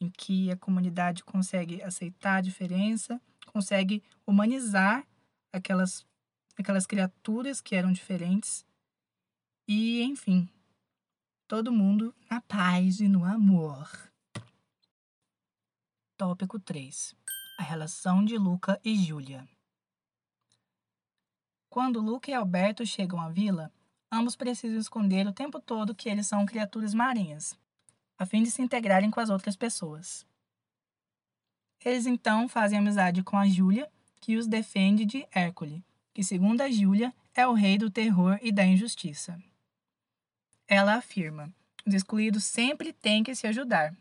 em 0.00 0.08
que 0.10 0.50
a 0.50 0.56
comunidade 0.56 1.24
consegue 1.24 1.82
aceitar 1.82 2.36
a 2.36 2.40
diferença, 2.40 3.20
consegue 3.46 4.02
humanizar 4.26 5.06
aquelas 5.52 6.06
aquelas 6.56 6.86
criaturas 6.86 7.60
que 7.60 7.74
eram 7.74 7.92
diferentes. 7.92 8.64
E, 9.66 10.02
enfim, 10.02 10.48
todo 11.48 11.72
mundo 11.72 12.14
na 12.30 12.40
paz 12.40 13.00
e 13.00 13.08
no 13.08 13.24
amor. 13.24 13.90
Tópico 16.16 16.60
3. 16.60 17.14
A 17.58 17.62
relação 17.62 18.24
de 18.24 18.36
Luca 18.36 18.80
e 18.84 18.96
Júlia. 18.96 19.48
Quando 21.68 22.00
Luca 22.00 22.30
e 22.30 22.34
Alberto 22.34 22.86
chegam 22.86 23.20
à 23.20 23.28
vila, 23.28 23.72
ambos 24.14 24.36
precisam 24.36 24.78
esconder 24.78 25.26
o 25.26 25.32
tempo 25.32 25.60
todo 25.60 25.94
que 25.94 26.08
eles 26.08 26.26
são 26.26 26.46
criaturas 26.46 26.94
marinhas, 26.94 27.58
a 28.16 28.24
fim 28.24 28.42
de 28.42 28.50
se 28.50 28.62
integrarem 28.62 29.10
com 29.10 29.20
as 29.20 29.28
outras 29.28 29.56
pessoas. 29.56 30.24
Eles 31.84 32.06
então 32.06 32.48
fazem 32.48 32.78
amizade 32.78 33.22
com 33.22 33.36
a 33.36 33.46
Júlia, 33.46 33.90
que 34.20 34.36
os 34.36 34.46
defende 34.46 35.04
de 35.04 35.26
Hércules, 35.30 35.82
que, 36.14 36.22
segundo 36.22 36.60
a 36.60 36.70
Júlia, 36.70 37.12
é 37.34 37.46
o 37.46 37.52
rei 37.52 37.76
do 37.76 37.90
terror 37.90 38.38
e 38.40 38.52
da 38.52 38.64
injustiça. 38.64 39.38
Ela 40.66 40.94
afirma: 40.94 41.52
os 41.84 41.92
excluídos 41.92 42.44
sempre 42.44 42.92
têm 42.92 43.22
que 43.22 43.34
se 43.34 43.46
ajudar. 43.46 43.94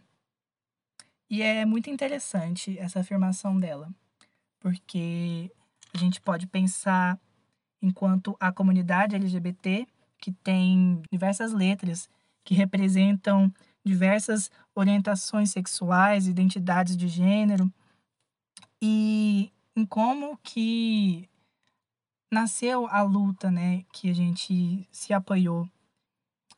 E 1.30 1.42
é 1.42 1.66
muito 1.66 1.90
interessante 1.90 2.78
essa 2.78 3.00
afirmação 3.00 3.60
dela, 3.60 3.92
porque 4.60 5.52
a 5.94 5.98
gente 5.98 6.22
pode 6.22 6.46
pensar 6.48 7.20
enquanto 7.82 8.38
a 8.40 8.52
comunidade 8.52 9.16
LGBT, 9.16 9.88
que 10.24 10.32
tem 10.32 11.02
diversas 11.12 11.52
letras 11.52 12.10
que 12.46 12.54
representam 12.54 13.54
diversas 13.84 14.50
orientações 14.74 15.52
sexuais, 15.52 16.28
identidades 16.28 16.96
de 16.96 17.10
gênero, 17.10 17.70
e 18.82 19.52
em 19.76 19.86
como 19.86 20.38
que 20.42 21.30
nasceu 22.32 22.88
a 22.88 23.02
luta, 23.02 23.52
né, 23.52 23.84
que 23.92 24.10
a 24.10 24.14
gente 24.14 24.88
se 24.94 25.14
apoiou. 25.14 25.70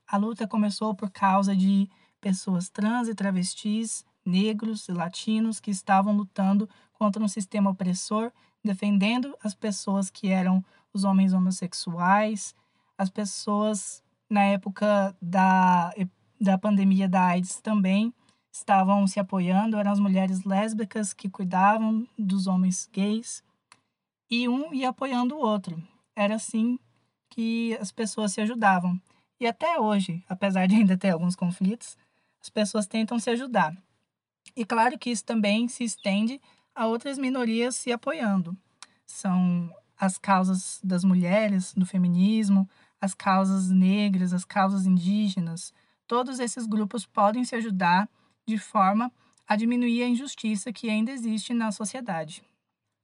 A 0.07 0.15
luta 0.15 0.47
começou 0.47 0.93
por 0.93 1.09
causa 1.09 1.55
de 1.55 1.89
pessoas 2.21 2.69
trans 2.69 3.07
e 3.07 3.15
travestis, 3.15 4.05
negros 4.23 4.87
e 4.87 4.91
latinos 4.91 5.59
que 5.59 5.71
estavam 5.71 6.15
lutando 6.15 6.69
contra 6.93 7.23
um 7.23 7.27
sistema 7.27 7.71
opressor, 7.71 8.31
defendendo 8.63 9.35
as 9.43 9.55
pessoas 9.55 10.11
que 10.11 10.27
eram 10.27 10.63
os 10.93 11.03
homens 11.03 11.33
homossexuais, 11.33 12.53
as 12.97 13.09
pessoas 13.09 14.03
na 14.29 14.43
época 14.43 15.15
da, 15.21 15.93
da 16.39 16.57
pandemia 16.57 17.07
da 17.07 17.27
AIDS 17.27 17.59
também 17.61 18.13
estavam 18.51 19.05
se 19.05 19.19
apoiando, 19.19 19.77
eram 19.77 19.91
as 19.91 19.99
mulheres 19.99 20.43
lésbicas 20.43 21.13
que 21.13 21.29
cuidavam 21.29 22.07
dos 22.17 22.47
homens 22.47 22.89
gays 22.91 23.43
e 24.29 24.47
um 24.47 24.73
ia 24.73 24.89
apoiando 24.89 25.35
o 25.35 25.39
outro. 25.39 25.81
Era 26.15 26.35
assim 26.35 26.79
que 27.29 27.77
as 27.81 27.91
pessoas 27.91 28.31
se 28.31 28.41
ajudavam. 28.41 28.99
E 29.39 29.45
até 29.45 29.79
hoje, 29.79 30.23
apesar 30.29 30.67
de 30.67 30.75
ainda 30.75 30.97
ter 30.97 31.09
alguns 31.09 31.35
conflitos, 31.35 31.97
as 32.41 32.49
pessoas 32.49 32.87
tentam 32.87 33.19
se 33.19 33.29
ajudar. 33.29 33.75
E 34.55 34.63
claro 34.63 34.97
que 34.97 35.09
isso 35.09 35.25
também 35.25 35.67
se 35.67 35.83
estende 35.83 36.39
a 36.73 36.87
outras 36.87 37.17
minorias 37.17 37.75
se 37.75 37.91
apoiando. 37.91 38.57
São 39.05 39.69
as 39.97 40.17
causas 40.17 40.79
das 40.83 41.03
mulheres, 41.03 41.73
do 41.73 41.85
feminismo, 41.85 42.69
as 43.05 43.13
causas 43.13 43.69
negras, 43.69 44.33
as 44.33 44.43
causas 44.43 44.85
indígenas. 44.85 45.73
Todos 46.07 46.39
esses 46.39 46.65
grupos 46.65 47.05
podem 47.05 47.45
se 47.45 47.55
ajudar 47.55 48.09
de 48.45 48.57
forma 48.57 49.11
a 49.47 49.55
diminuir 49.55 50.03
a 50.03 50.07
injustiça 50.07 50.73
que 50.73 50.89
ainda 50.89 51.11
existe 51.11 51.53
na 51.53 51.71
sociedade. 51.71 52.43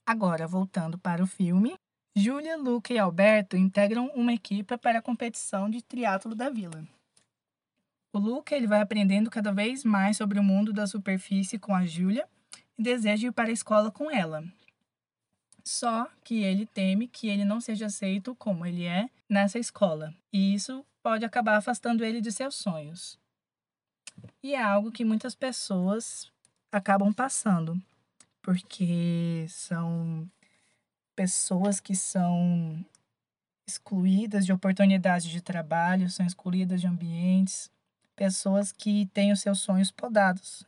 Agora, 0.06 0.48
voltando 0.48 0.98
para 0.98 1.24
o 1.24 1.28
filme, 1.28 1.76
Júlia, 2.16 2.58
Luca 2.58 2.94
e 2.94 3.00
Alberto 3.00 3.56
integram 3.56 4.12
uma 4.14 4.34
equipe 4.34 4.78
para 4.78 5.00
a 5.00 5.02
competição 5.02 5.70
de 5.70 5.82
triatlo 5.82 6.36
da 6.36 6.50
vila. 6.50 6.86
O 8.14 8.20
Luca 8.20 8.56
ele 8.56 8.68
vai 8.68 8.82
aprendendo 8.82 9.30
cada 9.30 9.54
vez 9.54 9.86
mais 9.86 10.18
sobre 10.18 10.38
o 10.38 10.44
mundo 10.44 10.74
da 10.74 10.86
superfície 10.86 11.58
com 11.58 11.74
a 11.74 11.86
Júlia 11.86 12.28
e 12.78 12.84
deseja 12.84 13.28
ir 13.28 13.32
para 13.32 13.50
a 13.50 13.54
escola 13.54 13.90
com 13.90 14.12
ela. 14.12 14.44
Só 15.64 16.08
que 16.24 16.44
ele 16.44 16.66
teme 16.66 17.08
que 17.08 17.30
ele 17.30 17.46
não 17.46 17.62
seja 17.62 17.86
aceito 17.86 18.36
como 18.36 18.66
ele 18.66 18.86
é 18.86 19.10
nessa 19.30 19.60
escola, 19.60 20.14
e 20.32 20.54
isso 20.54 20.86
pode 21.02 21.26
acabar 21.26 21.58
afastando 21.58 22.04
ele 22.04 22.22
de 22.22 22.32
seus 22.32 22.56
sonhos. 22.56 23.18
E 24.44 24.54
é 24.54 24.62
algo 24.62 24.92
que 24.92 25.06
muitas 25.06 25.36
pessoas 25.36 26.32
acabam 26.72 27.14
passando 27.14 27.82
porque 28.42 29.46
são 29.50 30.28
pessoas 31.16 31.80
que 31.80 31.96
são 31.96 32.84
excluídas 33.68 34.46
de 34.46 34.52
oportunidades 34.52 35.30
de 35.30 35.42
trabalho, 35.42 36.10
são 36.10 36.26
excluídas 36.26 36.82
de 36.82 36.88
ambientes, 36.88 37.70
pessoas 38.16 38.72
que 38.72 39.06
têm 39.14 39.32
os 39.32 39.42
seus 39.42 39.60
sonhos 39.60 39.92
podados. 39.92 40.66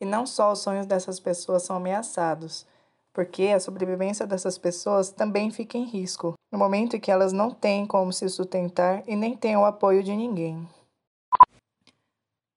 E 0.00 0.04
não 0.04 0.26
só 0.26 0.52
os 0.52 0.60
sonhos 0.60 0.86
dessas 0.86 1.18
pessoas 1.18 1.62
são 1.62 1.76
ameaçados, 1.76 2.66
porque 3.16 3.44
a 3.44 3.58
sobrevivência 3.58 4.26
dessas 4.26 4.58
pessoas 4.58 5.10
também 5.10 5.50
fica 5.50 5.78
em 5.78 5.86
risco, 5.86 6.34
no 6.52 6.58
momento 6.58 6.96
em 6.96 7.00
que 7.00 7.10
elas 7.10 7.32
não 7.32 7.50
têm 7.50 7.86
como 7.86 8.12
se 8.12 8.28
sustentar 8.28 9.02
e 9.08 9.16
nem 9.16 9.34
têm 9.34 9.56
o 9.56 9.64
apoio 9.64 10.02
de 10.02 10.14
ninguém. 10.14 10.68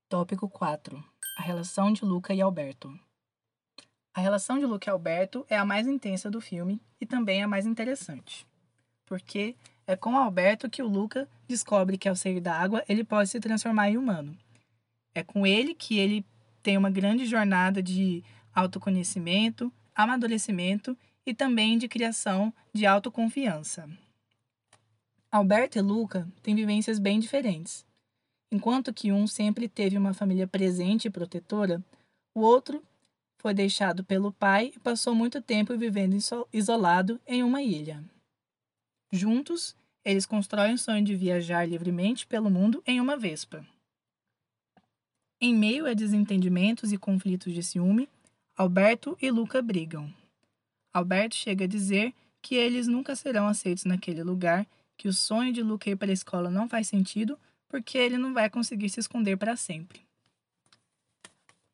Tópico 0.09 0.49
4. 0.49 1.01
A 1.37 1.41
relação 1.41 1.93
de 1.93 2.03
Luca 2.03 2.33
e 2.33 2.41
Alberto. 2.41 2.93
A 4.13 4.19
relação 4.19 4.59
de 4.59 4.65
Luca 4.65 4.89
e 4.89 4.91
Alberto 4.91 5.45
é 5.49 5.57
a 5.57 5.63
mais 5.63 5.87
intensa 5.87 6.29
do 6.29 6.41
filme 6.41 6.81
e 6.99 7.05
também 7.05 7.41
a 7.41 7.47
mais 7.47 7.65
interessante. 7.65 8.45
Porque 9.05 9.55
é 9.87 9.95
com 9.95 10.17
Alberto 10.17 10.69
que 10.69 10.83
o 10.83 10.89
Luca 10.89 11.25
descobre 11.47 11.97
que 11.97 12.09
ao 12.09 12.17
sair 12.17 12.41
da 12.41 12.53
água 12.53 12.83
ele 12.89 13.05
pode 13.05 13.29
se 13.29 13.39
transformar 13.39 13.91
em 13.91 13.97
humano. 13.97 14.37
É 15.15 15.23
com 15.23 15.47
ele 15.47 15.73
que 15.73 15.97
ele 15.97 16.25
tem 16.61 16.75
uma 16.75 16.89
grande 16.89 17.25
jornada 17.25 17.81
de 17.81 18.21
autoconhecimento, 18.53 19.71
amadurecimento 19.95 20.97
e 21.25 21.33
também 21.33 21.77
de 21.77 21.87
criação 21.87 22.53
de 22.73 22.85
autoconfiança. 22.85 23.89
Alberto 25.31 25.77
e 25.77 25.81
Luca 25.81 26.27
têm 26.41 26.55
vivências 26.55 26.97
bem 26.97 27.19
diferentes. 27.19 27.85
Enquanto 28.51 28.93
que 28.93 29.11
um 29.11 29.27
sempre 29.27 29.67
teve 29.67 29.97
uma 29.97 30.13
família 30.13 30.47
presente 30.47 31.07
e 31.07 31.11
protetora, 31.11 31.83
o 32.33 32.41
outro 32.41 32.83
foi 33.37 33.53
deixado 33.53 34.03
pelo 34.03 34.31
pai 34.31 34.73
e 34.75 34.79
passou 34.79 35.13
muito 35.13 35.41
tempo 35.41 35.77
vivendo 35.77 36.17
isolado 36.51 37.21
em 37.27 37.43
uma 37.43 37.61
ilha. 37.61 38.03
Juntos, 39.11 39.75
eles 40.03 40.25
constroem 40.25 40.73
o 40.73 40.77
sonho 40.77 41.03
de 41.03 41.15
viajar 41.15 41.67
livremente 41.67 42.25
pelo 42.25 42.49
mundo 42.49 42.81
em 42.85 42.99
uma 42.99 43.15
Vespa. 43.15 43.65
Em 45.39 45.55
meio 45.55 45.85
a 45.85 45.93
desentendimentos 45.93 46.91
e 46.91 46.97
conflitos 46.97 47.53
de 47.53 47.63
ciúme, 47.63 48.09
Alberto 48.59 49.17
e 49.21 49.31
Luca 49.31 49.61
brigam. 49.61 50.13
Alberto 50.93 51.33
chega 51.33 51.63
a 51.63 51.67
dizer 51.67 52.13
que 52.41 52.55
eles 52.55 52.87
nunca 52.87 53.15
serão 53.15 53.47
aceitos 53.47 53.85
naquele 53.85 54.21
lugar, 54.21 54.67
que 54.97 55.07
o 55.07 55.13
sonho 55.13 55.53
de 55.53 55.63
Luca 55.63 55.89
ir 55.89 55.95
para 55.95 56.11
a 56.11 56.13
escola 56.13 56.51
não 56.51 56.67
faz 56.67 56.89
sentido 56.89 57.39
porque 57.69 57.97
ele 57.97 58.17
não 58.17 58.33
vai 58.33 58.49
conseguir 58.49 58.89
se 58.89 58.99
esconder 58.99 59.37
para 59.37 59.55
sempre. 59.55 60.01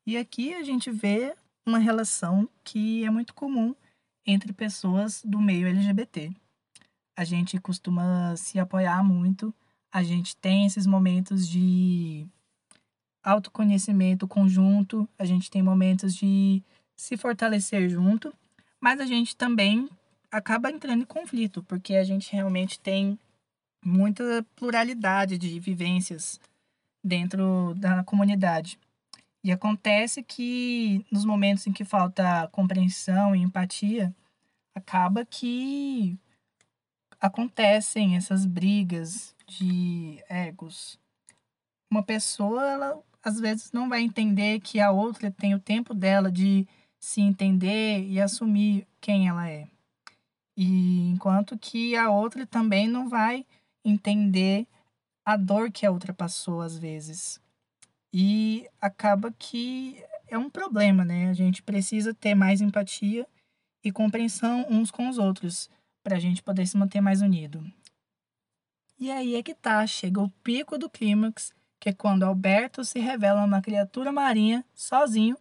E 0.06 0.16
aqui 0.16 0.54
a 0.54 0.62
gente 0.62 0.88
vê 0.88 1.34
uma 1.66 1.78
relação 1.78 2.48
que 2.62 3.04
é 3.04 3.10
muito 3.10 3.34
comum 3.34 3.74
entre 4.24 4.52
pessoas 4.52 5.22
do 5.24 5.40
meio 5.40 5.66
LGBT. 5.66 6.30
A 7.16 7.24
gente 7.24 7.58
costuma 7.58 8.36
se 8.36 8.60
apoiar 8.60 9.02
muito, 9.02 9.52
a 9.90 10.04
gente 10.04 10.36
tem 10.36 10.66
esses 10.66 10.86
momentos 10.86 11.48
de 11.48 12.24
autoconhecimento 13.24 14.28
conjunto, 14.28 15.08
a 15.18 15.24
gente 15.24 15.50
tem 15.50 15.60
momentos 15.60 16.14
de 16.14 16.62
se 16.96 17.16
fortalecer 17.16 17.88
junto, 17.88 18.32
mas 18.80 19.00
a 19.00 19.06
gente 19.06 19.36
também 19.36 19.88
acaba 20.30 20.70
entrando 20.70 21.02
em 21.02 21.06
conflito, 21.06 21.62
porque 21.62 21.94
a 21.94 22.04
gente 22.04 22.32
realmente 22.32 22.80
tem 22.80 23.18
muita 23.84 24.44
pluralidade 24.56 25.38
de 25.38 25.60
vivências 25.60 26.40
dentro 27.04 27.74
da 27.76 28.02
comunidade. 28.02 28.78
E 29.44 29.52
acontece 29.52 30.22
que 30.22 31.04
nos 31.12 31.24
momentos 31.24 31.66
em 31.66 31.72
que 31.72 31.84
falta 31.84 32.48
compreensão 32.48 33.36
e 33.36 33.40
empatia, 33.40 34.12
acaba 34.74 35.24
que 35.24 36.18
acontecem 37.20 38.16
essas 38.16 38.44
brigas 38.44 39.34
de 39.46 40.22
egos. 40.28 40.98
Uma 41.90 42.02
pessoa, 42.02 42.66
ela 42.66 43.02
às 43.22 43.40
vezes 43.40 43.72
não 43.72 43.88
vai 43.88 44.02
entender 44.02 44.60
que 44.60 44.80
a 44.80 44.90
outra 44.90 45.30
tem 45.30 45.54
o 45.54 45.60
tempo 45.60 45.94
dela 45.94 46.30
de 46.30 46.66
se 46.98 47.20
entender 47.20 48.04
e 48.04 48.20
assumir 48.20 48.86
quem 49.00 49.28
ela 49.28 49.48
é. 49.48 49.68
E 50.56 51.08
enquanto 51.10 51.58
que 51.58 51.94
a 51.96 52.10
outra 52.10 52.46
também 52.46 52.88
não 52.88 53.08
vai 53.08 53.44
entender 53.84 54.66
a 55.24 55.36
dor 55.36 55.70
que 55.70 55.84
a 55.84 55.90
outra 55.90 56.12
passou 56.14 56.60
às 56.60 56.78
vezes. 56.78 57.40
E 58.12 58.68
acaba 58.80 59.32
que 59.38 60.02
é 60.28 60.38
um 60.38 60.48
problema, 60.48 61.04
né? 61.04 61.28
A 61.28 61.34
gente 61.34 61.62
precisa 61.62 62.14
ter 62.14 62.34
mais 62.34 62.60
empatia 62.60 63.26
e 63.84 63.92
compreensão 63.92 64.66
uns 64.70 64.90
com 64.90 65.08
os 65.08 65.18
outros 65.18 65.68
para 66.02 66.16
a 66.16 66.20
gente 66.20 66.42
poder 66.42 66.66
se 66.66 66.76
manter 66.76 67.00
mais 67.00 67.20
unido. 67.20 67.64
E 68.98 69.10
aí 69.10 69.34
é 69.34 69.42
que 69.42 69.54
tá, 69.54 69.86
chega 69.86 70.20
o 70.20 70.30
pico 70.42 70.78
do 70.78 70.88
clímax 70.88 71.52
que 71.78 71.90
é 71.90 71.92
quando 71.92 72.24
Alberto 72.24 72.84
se 72.84 72.98
revela 72.98 73.44
uma 73.44 73.60
criatura 73.60 74.10
marinha 74.10 74.64
sozinho 74.74 75.36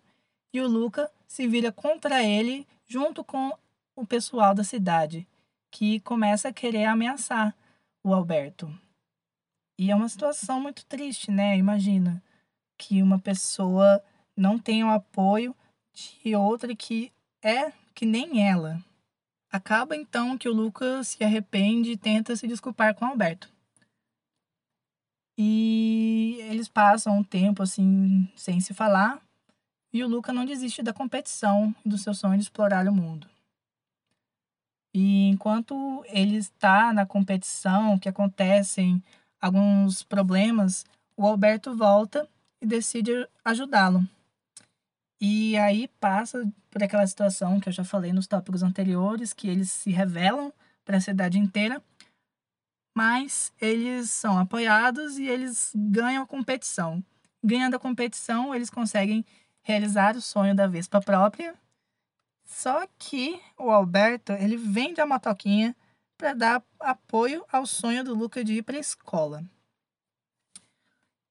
e 0.54 0.60
o 0.60 0.68
Luca 0.68 1.12
se 1.28 1.48
vira 1.48 1.72
contra 1.72 2.24
ele 2.24 2.68
junto 2.88 3.24
com 3.24 3.52
o 3.96 4.06
pessoal 4.06 4.54
da 4.54 4.64
cidade, 4.64 5.28
que 5.72 6.00
começa 6.02 6.50
a 6.50 6.54
querer 6.54 6.86
ameaçar 6.86 7.56
o 8.04 8.14
Alberto. 8.14 8.72
E 9.78 9.92
é 9.92 9.96
uma 9.96 10.08
situação 10.08 10.60
muito 10.62 10.86
triste, 10.86 11.32
né? 11.32 11.58
Imagina 11.58 12.24
que 12.78 13.02
uma 13.02 13.20
pessoa 13.20 14.04
não 14.36 14.58
tenha 14.60 14.86
o 14.86 14.92
apoio 14.92 15.56
de 15.94 16.36
outra 16.36 16.76
que 16.76 17.12
é 17.42 17.72
que 17.94 18.06
nem 18.06 18.48
ela. 18.48 18.84
Acaba 19.52 19.96
então 19.96 20.38
que 20.38 20.50
o 20.50 20.54
Luca 20.54 21.04
se 21.04 21.24
arrepende 21.24 21.92
e 21.92 21.98
tenta 21.98 22.36
se 22.36 22.48
desculpar 22.48 22.94
com 22.94 23.06
Alberto. 23.06 23.50
E 25.38 26.38
eles 26.50 26.68
passam 26.68 27.18
um 27.18 27.24
tempo 27.24 27.64
assim 27.64 28.30
sem 28.36 28.60
se 28.60 28.74
falar, 28.74 29.25
e 29.96 30.04
o 30.04 30.08
Luca 30.08 30.34
não 30.34 30.46
desiste 30.46 30.84
da 30.84 30.92
competição 30.92 31.74
e 31.86 31.90
do 31.90 31.98
seu 31.98 32.14
sonho 32.14 32.38
de 32.38 32.44
explorar 32.44 32.88
o 32.88 32.94
mundo. 32.94 33.28
E 34.94 35.28
enquanto 35.30 36.04
ele 36.08 36.36
está 36.36 36.94
na 36.94 37.06
competição, 37.06 37.98
que 37.98 38.10
acontecem 38.10 39.02
alguns 39.42 40.04
problemas, 40.04 40.86
o 41.16 41.26
Alberto 41.26 41.76
volta 41.76 42.28
e 42.62 42.66
decide 42.66 43.28
ajudá-lo. 43.44 44.06
E 45.20 45.58
aí 45.58 45.88
passa 46.00 46.46
por 46.70 46.84
aquela 46.84 47.08
situação 47.08 47.60
que 47.60 47.70
eu 47.70 47.74
já 47.74 47.84
falei 47.84 48.12
nos 48.12 48.28
tópicos 48.28 48.64
anteriores, 48.64 49.32
que 49.32 49.48
eles 49.48 49.72
se 49.72 49.92
revelam 49.92 50.52
para 50.84 50.98
a 50.98 51.02
cidade 51.02 51.40
inteira 51.40 51.82
mas 52.96 53.52
eles 53.60 54.10
são 54.10 54.40
apoiados 54.40 55.18
e 55.18 55.28
eles 55.28 55.74
ganham 55.76 56.24
a 56.24 56.28
competição. 56.28 57.04
Ganhando 57.44 57.76
a 57.76 57.80
competição, 57.80 58.56
eles 58.56 58.70
conseguem 58.70 59.26
realizar 59.66 60.16
o 60.16 60.22
sonho 60.22 60.56
da 60.56 60.68
Vespa 60.68 61.02
própria. 61.02 61.56
Só 62.46 62.88
que 63.00 63.42
o 63.58 63.72
Alberto, 63.72 64.32
ele 64.34 64.56
vende 64.56 65.02
a 65.02 65.08
motoquinha 65.08 65.76
para 66.16 66.34
dar 66.34 66.64
apoio 66.80 67.44
ao 67.52 67.66
sonho 67.66 68.04
do 68.04 68.14
Luca 68.14 68.44
de 68.44 68.54
ir 68.54 68.62
para 68.62 68.78
a 68.78 68.80
escola. 68.80 69.44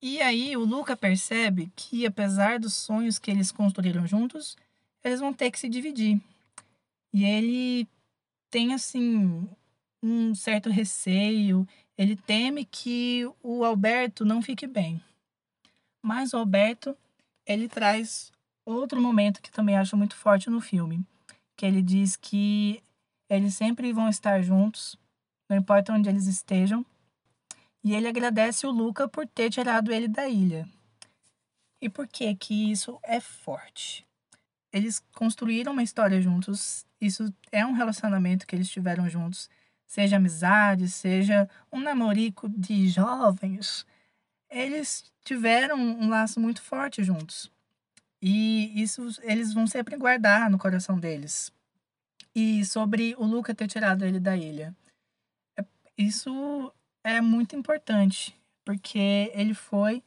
E 0.03 0.21
aí 0.21 0.57
o 0.57 0.65
Luca 0.65 0.97
percebe 0.97 1.73
que 1.77 2.05
apesar 2.05 2.59
dos 2.59 2.75
sonhos 2.75 3.21
que 3.21 3.31
eles 3.31 3.53
construíram 3.53 4.05
juntos, 4.05 4.57
eles 5.03 5.21
vão 5.21 5.33
ter 5.33 5.53
que 5.53 5.59
se 5.59 5.69
dividir. 5.69 6.21
E 7.13 7.25
ele 7.25 7.89
tem 8.51 8.75
assim 8.75 9.49
um 10.03 10.35
certo 10.35 10.69
receio, 10.69 11.67
ele 11.97 12.17
teme 12.17 12.65
que 12.65 13.31
o 13.43 13.65
Alberto 13.65 14.25
não 14.25 14.43
fique 14.43 14.67
bem. 14.67 15.01
Mas 16.03 16.35
o 16.35 16.39
Alberto, 16.39 16.97
ele 17.47 17.69
traz 17.69 18.33
outro 18.65 19.01
momento 19.01 19.43
que 19.43 19.51
também 19.51 19.77
acho 19.77 19.97
muito 19.97 20.17
forte 20.17 20.49
no 20.51 20.61
filme, 20.61 21.05
que 21.57 21.67
ele 21.67 21.83
diz 21.83 22.17
que 22.17 22.83
eles 23.29 23.55
sempre 23.55 23.93
vão 23.93 24.09
estar 24.09 24.43
juntos, 24.43 24.99
não 25.49 25.57
importa 25.57 25.93
onde 25.93 26.09
eles 26.09 26.27
estejam. 26.27 26.85
E 27.83 27.95
ele 27.95 28.09
agradece 28.09 28.67
o 28.67 28.71
Luca 28.71 29.07
por 29.09 29.27
ter 29.27 29.51
tirado 29.51 29.93
ele 29.93 30.09
da 30.09 30.29
ilha. 30.29 30.67
E 31.81 31.89
por 31.89 32.09
que 32.09 32.35
que 32.35 32.71
isso 32.71 32.99
é 33.03 33.21
forte? 33.21 34.07
Eles 34.73 35.01
construíram 35.13 35.73
uma 35.73 35.83
história 35.83 36.21
juntos, 36.21 36.87
isso 37.01 37.33
é 37.53 37.65
um 37.65 37.73
relacionamento 37.73 38.47
que 38.47 38.57
eles 38.57 38.69
tiveram 38.69 39.09
juntos 39.09 39.49
seja 39.87 40.17
amizade, 40.17 40.89
seja 40.89 41.49
um 41.73 41.81
namorico 41.81 42.49
de 42.49 42.89
jovens, 42.89 43.87
eles 44.55 45.13
tiveram 45.25 45.77
um 45.77 46.09
laço 46.09 46.39
muito 46.39 46.63
forte 46.63 47.03
juntos. 47.03 47.51
E 48.23 48.81
isso 48.81 49.09
eles 49.23 49.53
vão 49.53 49.67
sempre 49.67 49.97
guardar 49.97 50.49
no 50.49 50.59
coração 50.59 50.99
deles. 50.99 51.53
E 52.35 52.65
sobre 52.65 53.15
o 53.19 53.25
Luca 53.27 53.55
ter 53.55 53.67
tirado 53.67 54.05
ele 54.05 54.21
da 54.21 54.37
ilha. 54.37 54.75
É, 55.59 55.65
isso 55.99 56.73
é 57.03 57.21
muito 57.21 57.55
importante, 57.57 58.35
porque 58.65 59.31
ele 59.35 59.55
foi 59.55 60.03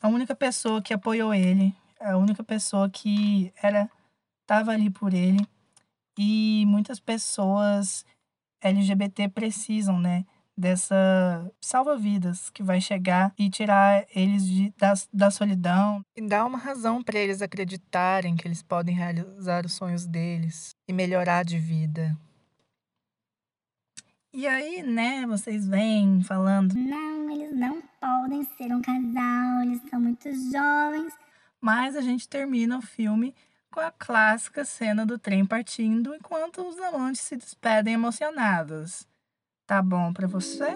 a 0.00 0.08
única 0.08 0.34
pessoa 0.34 0.82
que 0.82 0.94
apoiou 0.94 1.34
ele, 1.34 1.74
a 2.00 2.16
única 2.16 2.42
pessoa 2.44 2.88
que 2.90 3.52
era 3.62 3.90
estava 4.42 4.72
ali 4.72 4.90
por 4.90 5.14
ele. 5.14 5.46
E 6.18 6.64
muitas 6.66 7.00
pessoas 7.00 8.04
LGBT 8.60 9.28
precisam, 9.28 9.98
né, 9.98 10.24
dessa 10.56 11.50
salva-vidas 11.60 12.50
que 12.50 12.62
vai 12.62 12.80
chegar 12.80 13.32
e 13.38 13.48
tirar 13.48 14.06
eles 14.14 14.46
de, 14.46 14.72
da, 14.76 14.94
da 15.12 15.30
solidão 15.30 16.04
e 16.16 16.26
dar 16.26 16.44
uma 16.44 16.58
razão 16.58 17.02
para 17.02 17.18
eles 17.18 17.42
acreditarem 17.42 18.36
que 18.36 18.46
eles 18.46 18.62
podem 18.62 18.94
realizar 18.94 19.64
os 19.64 19.72
sonhos 19.72 20.06
deles 20.06 20.74
e 20.86 20.92
melhorar 20.92 21.44
de 21.44 21.58
vida. 21.58 22.16
E 24.34 24.46
aí, 24.46 24.82
né, 24.82 25.26
vocês 25.26 25.66
vêm 25.68 26.22
falando. 26.22 26.74
Não, 26.74 27.30
eles 27.30 27.54
não 27.54 27.82
podem 28.00 28.44
ser 28.56 28.72
um 28.72 28.80
casal, 28.80 29.62
eles 29.62 29.80
são 29.90 30.00
muito 30.00 30.28
jovens. 30.50 31.12
Mas 31.60 31.94
a 31.94 32.00
gente 32.00 32.28
termina 32.28 32.78
o 32.78 32.82
filme 32.82 33.34
com 33.70 33.80
a 33.80 33.90
clássica 33.90 34.64
cena 34.64 35.04
do 35.04 35.18
trem 35.18 35.44
partindo 35.44 36.14
enquanto 36.14 36.66
os 36.66 36.78
amantes 36.78 37.20
se 37.20 37.36
despedem 37.36 37.94
emocionados. 37.94 39.06
Tá 39.72 39.80
bom 39.80 40.12
para 40.12 40.26
você? 40.26 40.66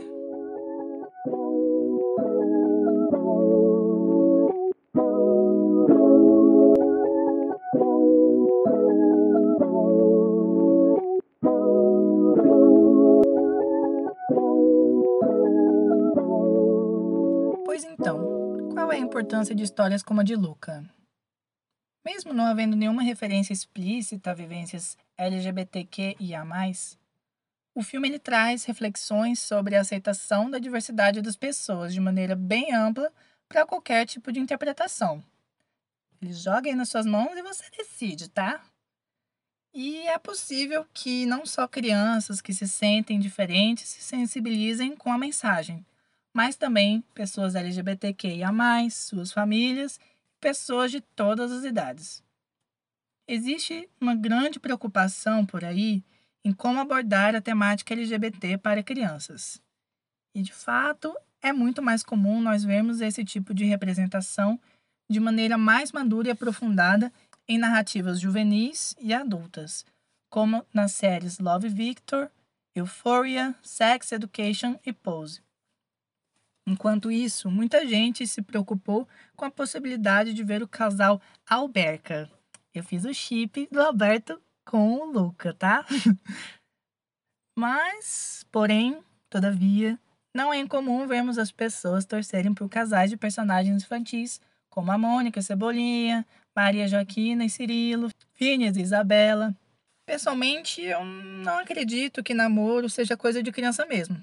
Pois 17.66 17.84
então, 17.84 18.70
qual 18.72 18.90
é 18.90 18.96
a 18.96 18.98
importância 18.98 19.54
de 19.54 19.62
histórias 19.62 20.02
como 20.02 20.22
a 20.22 20.24
de 20.24 20.34
Luca? 20.34 20.82
Mesmo 22.02 22.32
não 22.32 22.46
havendo 22.46 22.74
nenhuma 22.74 23.02
referência 23.02 23.52
explícita 23.52 24.30
a 24.30 24.34
vivências 24.34 24.96
LGBTQIA+, 25.18 26.46
o 27.76 27.82
filme 27.82 28.08
ele 28.08 28.18
traz 28.18 28.64
reflexões 28.64 29.38
sobre 29.38 29.76
a 29.76 29.82
aceitação 29.82 30.50
da 30.50 30.58
diversidade 30.58 31.20
das 31.20 31.36
pessoas 31.36 31.92
de 31.92 32.00
maneira 32.00 32.34
bem 32.34 32.74
ampla 32.74 33.12
para 33.46 33.66
qualquer 33.66 34.06
tipo 34.06 34.32
de 34.32 34.40
interpretação. 34.40 35.22
Ele 36.22 36.32
joga 36.32 36.70
aí 36.70 36.74
nas 36.74 36.88
suas 36.88 37.04
mãos 37.04 37.36
e 37.36 37.42
você 37.42 37.64
decide, 37.76 38.30
tá? 38.30 38.64
E 39.74 40.08
é 40.08 40.16
possível 40.16 40.86
que 40.94 41.26
não 41.26 41.44
só 41.44 41.68
crianças 41.68 42.40
que 42.40 42.54
se 42.54 42.66
sentem 42.66 43.20
diferentes 43.20 43.90
se 43.90 44.00
sensibilizem 44.00 44.96
com 44.96 45.12
a 45.12 45.18
mensagem, 45.18 45.84
mas 46.32 46.56
também 46.56 47.04
pessoas 47.12 47.54
LGBTQIA, 47.54 48.48
suas 48.90 49.32
famílias 49.32 50.00
e 50.34 50.40
pessoas 50.40 50.90
de 50.90 51.02
todas 51.02 51.52
as 51.52 51.62
idades. 51.62 52.24
Existe 53.28 53.86
uma 54.00 54.14
grande 54.14 54.58
preocupação 54.58 55.44
por 55.44 55.62
aí 55.62 56.02
em 56.46 56.52
como 56.52 56.78
abordar 56.78 57.34
a 57.34 57.40
temática 57.40 57.92
LGBT 57.92 58.56
para 58.58 58.80
crianças. 58.80 59.60
E 60.32 60.40
de 60.40 60.52
fato, 60.52 61.12
é 61.42 61.52
muito 61.52 61.82
mais 61.82 62.04
comum 62.04 62.40
nós 62.40 62.62
vermos 62.62 63.00
esse 63.00 63.24
tipo 63.24 63.52
de 63.52 63.64
representação 63.64 64.56
de 65.10 65.18
maneira 65.18 65.58
mais 65.58 65.90
madura 65.90 66.28
e 66.28 66.30
aprofundada 66.30 67.12
em 67.48 67.58
narrativas 67.58 68.20
juvenis 68.20 68.94
e 69.00 69.12
adultas, 69.12 69.84
como 70.30 70.64
nas 70.72 70.92
séries 70.92 71.40
Love 71.40 71.68
Victor, 71.68 72.30
Euphoria, 72.76 73.52
Sex 73.60 74.12
Education 74.12 74.78
e 74.86 74.92
Pose. 74.92 75.42
Enquanto 76.64 77.10
isso, 77.10 77.50
muita 77.50 77.84
gente 77.88 78.24
se 78.24 78.40
preocupou 78.40 79.08
com 79.34 79.44
a 79.44 79.50
possibilidade 79.50 80.32
de 80.32 80.44
ver 80.44 80.62
o 80.62 80.68
casal 80.68 81.20
Alberca. 81.44 82.30
Eu 82.72 82.84
fiz 82.84 83.04
o 83.04 83.12
chip 83.12 83.66
do 83.68 83.82
Alberto 83.82 84.40
com 84.66 84.98
o 84.98 85.04
Luca, 85.04 85.54
tá? 85.54 85.86
Mas, 87.56 88.44
porém, 88.52 89.02
todavia, 89.30 89.98
não 90.34 90.52
é 90.52 90.58
incomum 90.58 91.06
vermos 91.06 91.38
as 91.38 91.50
pessoas 91.50 92.04
torcerem 92.04 92.52
por 92.52 92.68
casais 92.68 93.08
de 93.08 93.16
personagens 93.16 93.82
infantis, 93.82 94.40
como 94.68 94.92
a 94.92 94.98
Mônica 94.98 95.40
Cebolinha, 95.40 96.26
Maria 96.54 96.86
Joaquina 96.86 97.44
e 97.44 97.50
Cirilo, 97.50 98.10
Phineas 98.34 98.76
e 98.76 98.82
Isabela. 98.82 99.56
Pessoalmente, 100.04 100.82
eu 100.82 101.04
não 101.04 101.58
acredito 101.58 102.22
que 102.22 102.34
namoro 102.34 102.90
seja 102.90 103.16
coisa 103.16 103.42
de 103.42 103.50
criança 103.50 103.86
mesmo. 103.86 104.22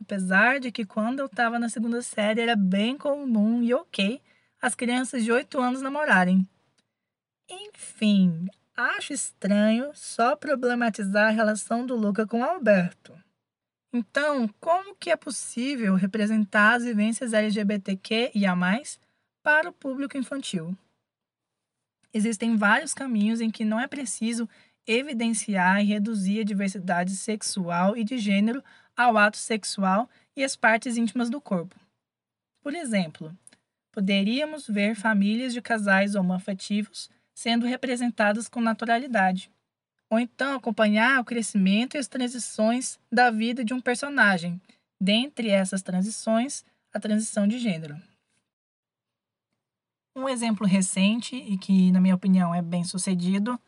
Apesar 0.00 0.60
de 0.60 0.70
que 0.70 0.86
quando 0.86 1.18
eu 1.18 1.26
estava 1.26 1.58
na 1.58 1.68
segunda 1.68 2.00
série 2.02 2.40
era 2.40 2.54
bem 2.54 2.96
comum 2.96 3.62
e 3.62 3.74
ok 3.74 4.22
as 4.62 4.74
crianças 4.74 5.24
de 5.24 5.32
8 5.32 5.60
anos 5.60 5.82
namorarem. 5.82 6.48
Enfim, 7.50 8.46
acho 8.78 9.12
estranho 9.12 9.90
só 9.92 10.36
problematizar 10.36 11.28
a 11.28 11.32
relação 11.32 11.84
do 11.84 11.96
Luca 11.96 12.24
com 12.24 12.44
Alberto. 12.44 13.12
Então, 13.92 14.46
como 14.60 14.94
que 14.94 15.10
é 15.10 15.16
possível 15.16 15.96
representar 15.96 16.74
as 16.74 16.84
vivências 16.84 17.32
LGBTQ 17.32 18.30
e 18.34 18.46
a 18.46 18.54
mais 18.54 19.00
para 19.42 19.68
o 19.68 19.72
público 19.72 20.16
infantil? 20.16 20.76
Existem 22.14 22.56
vários 22.56 22.94
caminhos 22.94 23.40
em 23.40 23.50
que 23.50 23.64
não 23.64 23.80
é 23.80 23.88
preciso 23.88 24.48
evidenciar 24.86 25.80
e 25.80 25.84
reduzir 25.84 26.40
a 26.40 26.44
diversidade 26.44 27.16
sexual 27.16 27.96
e 27.96 28.04
de 28.04 28.16
gênero 28.16 28.62
ao 28.96 29.18
ato 29.18 29.38
sexual 29.38 30.08
e 30.36 30.44
às 30.44 30.54
partes 30.54 30.96
íntimas 30.96 31.28
do 31.28 31.40
corpo. 31.40 31.74
Por 32.62 32.74
exemplo, 32.74 33.36
poderíamos 33.90 34.68
ver 34.68 34.94
famílias 34.94 35.52
de 35.52 35.60
casais 35.60 36.14
homoafetivos 36.14 37.10
sendo 37.38 37.66
representadas 37.66 38.48
com 38.48 38.60
naturalidade, 38.60 39.48
ou 40.10 40.18
então 40.18 40.56
acompanhar 40.56 41.20
o 41.20 41.24
crescimento 41.24 41.94
e 41.94 41.98
as 41.98 42.08
transições 42.08 42.98
da 43.12 43.30
vida 43.30 43.64
de 43.64 43.72
um 43.72 43.80
personagem, 43.80 44.60
dentre 45.00 45.50
essas 45.50 45.80
transições, 45.80 46.64
a 46.92 46.98
transição 46.98 47.46
de 47.46 47.58
gênero. 47.58 47.96
Um 50.16 50.28
exemplo 50.28 50.66
recente 50.66 51.36
e 51.36 51.56
que, 51.56 51.92
na 51.92 52.00
minha 52.00 52.16
opinião, 52.16 52.52
é 52.52 52.60
bem 52.60 52.82
sucedido 52.82 53.60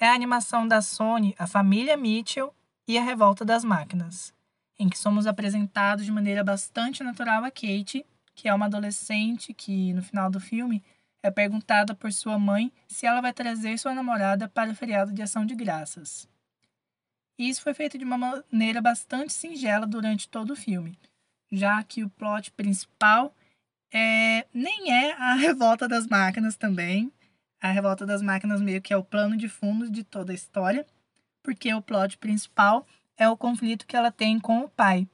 é 0.00 0.08
a 0.08 0.14
animação 0.14 0.66
da 0.66 0.82
Sony 0.82 1.32
A 1.38 1.46
Família 1.46 1.96
Mitchell 1.96 2.52
e 2.88 2.98
A 2.98 3.02
Revolta 3.04 3.44
das 3.44 3.62
Máquinas 3.62 4.34
em 4.82 4.88
que 4.88 4.98
somos 4.98 5.28
apresentados 5.28 6.04
de 6.04 6.10
maneira 6.10 6.42
bastante 6.42 7.04
natural 7.04 7.44
a 7.44 7.50
Kate, 7.52 8.04
que 8.34 8.48
é 8.48 8.54
uma 8.54 8.66
adolescente 8.66 9.54
que, 9.54 9.92
no 9.92 10.02
final 10.02 10.28
do 10.28 10.40
filme, 10.40 10.82
é 11.22 11.30
perguntada 11.30 11.94
por 11.94 12.12
sua 12.12 12.38
mãe 12.38 12.72
se 12.88 13.06
ela 13.06 13.20
vai 13.20 13.32
trazer 13.32 13.78
sua 13.78 13.94
namorada 13.94 14.48
para 14.48 14.70
o 14.70 14.74
feriado 14.74 15.12
de 15.12 15.22
ação 15.22 15.46
de 15.46 15.54
graças. 15.54 16.28
Isso 17.38 17.62
foi 17.62 17.74
feito 17.74 17.96
de 17.96 18.04
uma 18.04 18.18
maneira 18.18 18.80
bastante 18.80 19.32
singela 19.32 19.86
durante 19.86 20.28
todo 20.28 20.52
o 20.52 20.56
filme, 20.56 20.98
já 21.50 21.82
que 21.82 22.04
o 22.04 22.10
plot 22.10 22.50
principal 22.52 23.34
é, 23.92 24.46
nem 24.52 24.92
é 24.92 25.12
a 25.12 25.34
revolta 25.34 25.88
das 25.88 26.06
máquinas 26.06 26.56
também. 26.56 27.12
A 27.60 27.70
revolta 27.70 28.04
das 28.04 28.22
máquinas 28.22 28.60
meio 28.60 28.82
que 28.82 28.92
é 28.92 28.96
o 28.96 29.04
plano 29.04 29.36
de 29.36 29.48
fundo 29.48 29.88
de 29.88 30.02
toda 30.02 30.32
a 30.32 30.34
história, 30.34 30.86
porque 31.42 31.72
o 31.72 31.82
plot 31.82 32.18
principal 32.18 32.86
é 33.16 33.28
o 33.28 33.36
conflito 33.36 33.86
que 33.86 33.96
ela 33.96 34.10
tem 34.10 34.40
com 34.40 34.60
o 34.60 34.68
pai. 34.68 35.06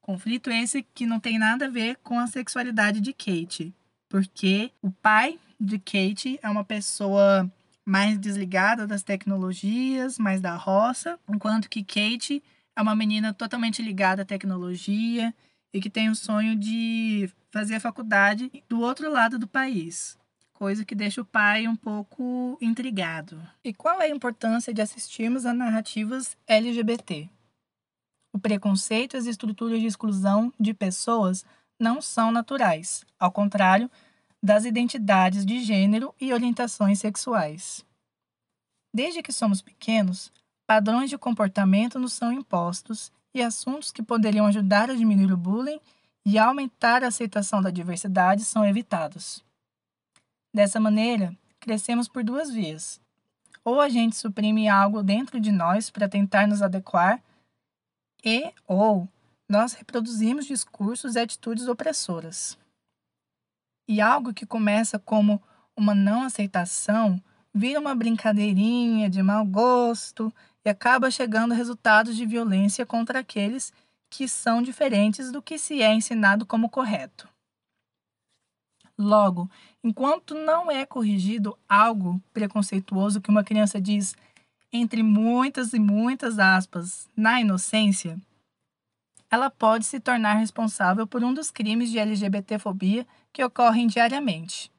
Conflito 0.00 0.50
esse 0.50 0.82
que 0.82 1.06
não 1.06 1.18
tem 1.18 1.38
nada 1.38 1.66
a 1.66 1.70
ver 1.70 1.96
com 2.02 2.18
a 2.18 2.26
sexualidade 2.26 3.00
de 3.00 3.12
Kate, 3.12 3.74
porque 4.10 4.72
o 4.82 4.90
pai 4.90 5.38
de 5.58 5.78
Kate 5.78 6.38
é 6.42 6.50
uma 6.50 6.64
pessoa 6.64 7.50
mais 7.86 8.18
desligada 8.18 8.86
das 8.86 9.02
tecnologias, 9.02 10.18
mais 10.18 10.40
da 10.40 10.54
roça, 10.54 11.18
enquanto 11.28 11.70
que 11.70 11.82
Kate 11.82 12.42
é 12.76 12.82
uma 12.82 12.94
menina 12.94 13.32
totalmente 13.32 13.80
ligada 13.80 14.22
à 14.22 14.24
tecnologia 14.24 15.32
e 15.72 15.80
que 15.80 15.88
tem 15.88 16.10
o 16.10 16.14
sonho 16.14 16.56
de 16.56 17.30
fazer 17.50 17.76
a 17.76 17.80
faculdade 17.80 18.50
do 18.68 18.80
outro 18.80 19.10
lado 19.10 19.38
do 19.38 19.46
país, 19.46 20.18
coisa 20.52 20.84
que 20.84 20.94
deixa 20.94 21.20
o 21.20 21.24
pai 21.24 21.68
um 21.68 21.76
pouco 21.76 22.58
intrigado. 22.60 23.40
E 23.62 23.72
qual 23.72 24.00
é 24.00 24.06
a 24.06 24.14
importância 24.14 24.74
de 24.74 24.82
assistirmos 24.82 25.46
a 25.46 25.54
narrativas 25.54 26.36
LGBT? 26.48 27.28
O 28.32 28.38
preconceito 28.38 29.14
e 29.14 29.18
as 29.18 29.26
estruturas 29.26 29.80
de 29.80 29.86
exclusão 29.86 30.52
de 30.58 30.74
pessoas 30.74 31.44
não 31.80 32.00
são 32.00 32.30
naturais, 32.30 33.04
ao 33.18 33.32
contrário 33.32 33.90
das 34.42 34.64
identidades 34.64 35.44
de 35.44 35.60
gênero 35.62 36.14
e 36.20 36.32
orientações 36.32 36.98
sexuais. 36.98 37.84
Desde 38.92 39.22
que 39.22 39.32
somos 39.32 39.62
pequenos, 39.62 40.32
padrões 40.66 41.10
de 41.10 41.18
comportamento 41.18 41.98
nos 41.98 42.12
são 42.12 42.32
impostos 42.32 43.10
e 43.34 43.42
assuntos 43.42 43.90
que 43.90 44.02
poderiam 44.02 44.46
ajudar 44.46 44.90
a 44.90 44.94
diminuir 44.94 45.32
o 45.32 45.36
bullying 45.36 45.80
e 46.24 46.38
aumentar 46.38 47.02
a 47.02 47.08
aceitação 47.08 47.62
da 47.62 47.70
diversidade 47.70 48.44
são 48.44 48.64
evitados. 48.64 49.42
Dessa 50.52 50.80
maneira, 50.80 51.36
crescemos 51.60 52.08
por 52.08 52.24
duas 52.24 52.50
vias. 52.50 53.00
Ou 53.64 53.80
a 53.80 53.88
gente 53.88 54.16
suprime 54.16 54.68
algo 54.68 55.02
dentro 55.02 55.38
de 55.38 55.52
nós 55.52 55.90
para 55.90 56.08
tentar 56.08 56.48
nos 56.48 56.62
adequar 56.62 57.22
e 58.24 58.52
ou 58.66 59.08
nós 59.50 59.72
reproduzimos 59.72 60.46
discursos 60.46 61.16
e 61.16 61.18
atitudes 61.18 61.66
opressoras. 61.66 62.56
E 63.88 64.00
algo 64.00 64.32
que 64.32 64.46
começa 64.46 64.96
como 64.96 65.42
uma 65.76 65.92
não 65.92 66.22
aceitação 66.22 67.20
vira 67.52 67.80
uma 67.80 67.92
brincadeirinha 67.92 69.10
de 69.10 69.20
mau 69.20 69.44
gosto 69.44 70.32
e 70.64 70.70
acaba 70.70 71.10
chegando 71.10 71.50
a 71.50 71.56
resultados 71.56 72.16
de 72.16 72.24
violência 72.24 72.86
contra 72.86 73.18
aqueles 73.18 73.72
que 74.08 74.28
são 74.28 74.62
diferentes 74.62 75.32
do 75.32 75.42
que 75.42 75.58
se 75.58 75.82
é 75.82 75.92
ensinado 75.92 76.46
como 76.46 76.70
correto. 76.70 77.28
Logo, 78.96 79.50
enquanto 79.82 80.32
não 80.32 80.70
é 80.70 80.86
corrigido 80.86 81.58
algo 81.68 82.22
preconceituoso 82.32 83.20
que 83.20 83.30
uma 83.30 83.42
criança 83.42 83.80
diz, 83.80 84.14
entre 84.72 85.02
muitas 85.02 85.72
e 85.72 85.80
muitas 85.80 86.38
aspas, 86.38 87.08
na 87.16 87.40
inocência, 87.40 88.16
ela 89.30 89.48
pode 89.48 89.86
se 89.86 90.00
tornar 90.00 90.34
responsável 90.34 91.06
por 91.06 91.22
um 91.22 91.32
dos 91.32 91.50
crimes 91.50 91.90
de 91.90 91.98
LGBTfobia 91.98 93.06
que 93.32 93.44
ocorrem 93.44 93.86
diariamente. 93.86 94.70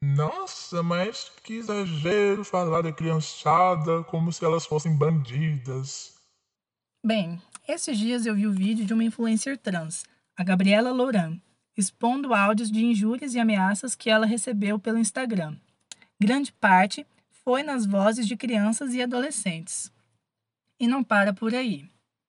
Nossa, 0.00 0.82
mas 0.82 1.30
que 1.42 1.54
exagero 1.54 2.44
falar 2.44 2.82
da 2.82 2.92
criançada 2.92 4.02
como 4.04 4.32
se 4.32 4.44
elas 4.44 4.64
fossem 4.64 4.96
bandidas. 4.96 6.14
Bem, 7.04 7.40
esses 7.66 7.98
dias 7.98 8.24
eu 8.24 8.34
vi 8.34 8.46
o 8.46 8.52
vídeo 8.52 8.86
de 8.86 8.94
uma 8.94 9.04
influencer 9.04 9.58
trans, 9.58 10.04
a 10.36 10.44
Gabriela 10.44 10.92
Louran, 10.92 11.36
expondo 11.76 12.32
áudios 12.32 12.70
de 12.70 12.84
injúrias 12.84 13.34
e 13.34 13.40
ameaças 13.40 13.94
que 13.94 14.08
ela 14.08 14.24
recebeu 14.24 14.78
pelo 14.78 14.98
Instagram. 14.98 15.56
Grande 16.20 16.52
parte 16.52 17.06
foi 17.44 17.62
nas 17.62 17.84
vozes 17.84 18.26
de 18.26 18.36
crianças 18.36 18.94
e 18.94 19.02
adolescentes. 19.02 19.92
E 20.78 20.86
não 20.86 21.02
para 21.02 21.32
por 21.32 21.54
aí. 21.54 21.88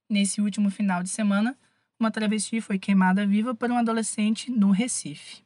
Nesse 0.10 0.42
último 0.42 0.72
final 0.72 1.04
de 1.04 1.10
semana, 1.10 1.56
uma 2.00 2.10
travesti 2.10 2.60
foi 2.60 2.80
queimada 2.80 3.28
viva 3.28 3.54
por 3.54 3.70
um 3.70 3.78
adolescente 3.78 4.50
no 4.50 4.72
Recife. 4.72 5.44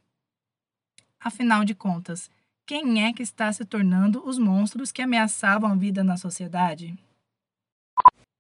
Afinal 1.20 1.66
de 1.66 1.76
contas, 1.76 2.32
quem 2.66 3.04
é 3.04 3.12
que 3.12 3.22
está 3.22 3.52
se 3.52 3.66
tornando 3.66 4.26
os 4.26 4.38
monstros 4.38 4.90
que 4.90 5.02
ameaçavam 5.02 5.72
a 5.72 5.76
vida 5.76 6.02
na 6.02 6.16
sociedade? 6.16 6.98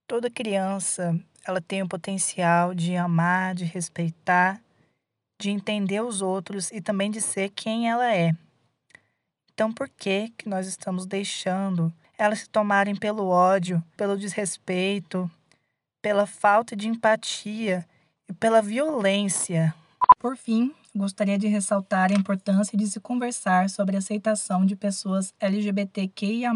Toda 0.08 0.30
criança, 0.30 1.20
ela 1.46 1.60
tem 1.60 1.82
o 1.82 1.90
potencial 1.90 2.74
de 2.74 2.96
amar, 2.96 3.54
de 3.54 3.66
respeitar, 3.66 4.62
de 5.42 5.50
entender 5.50 6.02
os 6.02 6.22
outros 6.22 6.72
e 6.72 6.80
também 6.80 7.12
de 7.12 7.20
ser 7.20 7.50
quem 7.50 7.90
ela 7.90 8.14
é. 8.16 8.34
Então, 9.54 9.74
por 9.74 9.90
que 9.90 10.30
que 10.38 10.48
nós 10.48 10.68
estamos 10.68 11.06
deixando 11.06 11.94
elas 12.18 12.40
se 12.40 12.50
tomarem 12.50 12.96
pelo 12.96 13.28
ódio, 13.28 13.84
pelo 13.98 14.18
desrespeito, 14.18 15.30
pela 16.04 16.28
falta 16.28 16.76
de 16.76 16.90
empatia 16.90 17.88
e 18.28 18.34
pela 18.34 18.62
violência? 18.62 19.74
Por 20.20 20.36
fim, 20.36 20.76
gostaria 20.94 21.40
de 21.40 21.48
ressaltar 21.48 22.12
a 22.12 22.16
importância 22.16 22.78
de 22.78 22.86
se 22.86 23.00
conversar 23.00 23.70
sobre 23.70 23.96
a 23.96 24.00
aceitação 24.00 24.66
de 24.66 24.76
pessoas 24.76 25.34
LGBTQIA, 25.40 26.52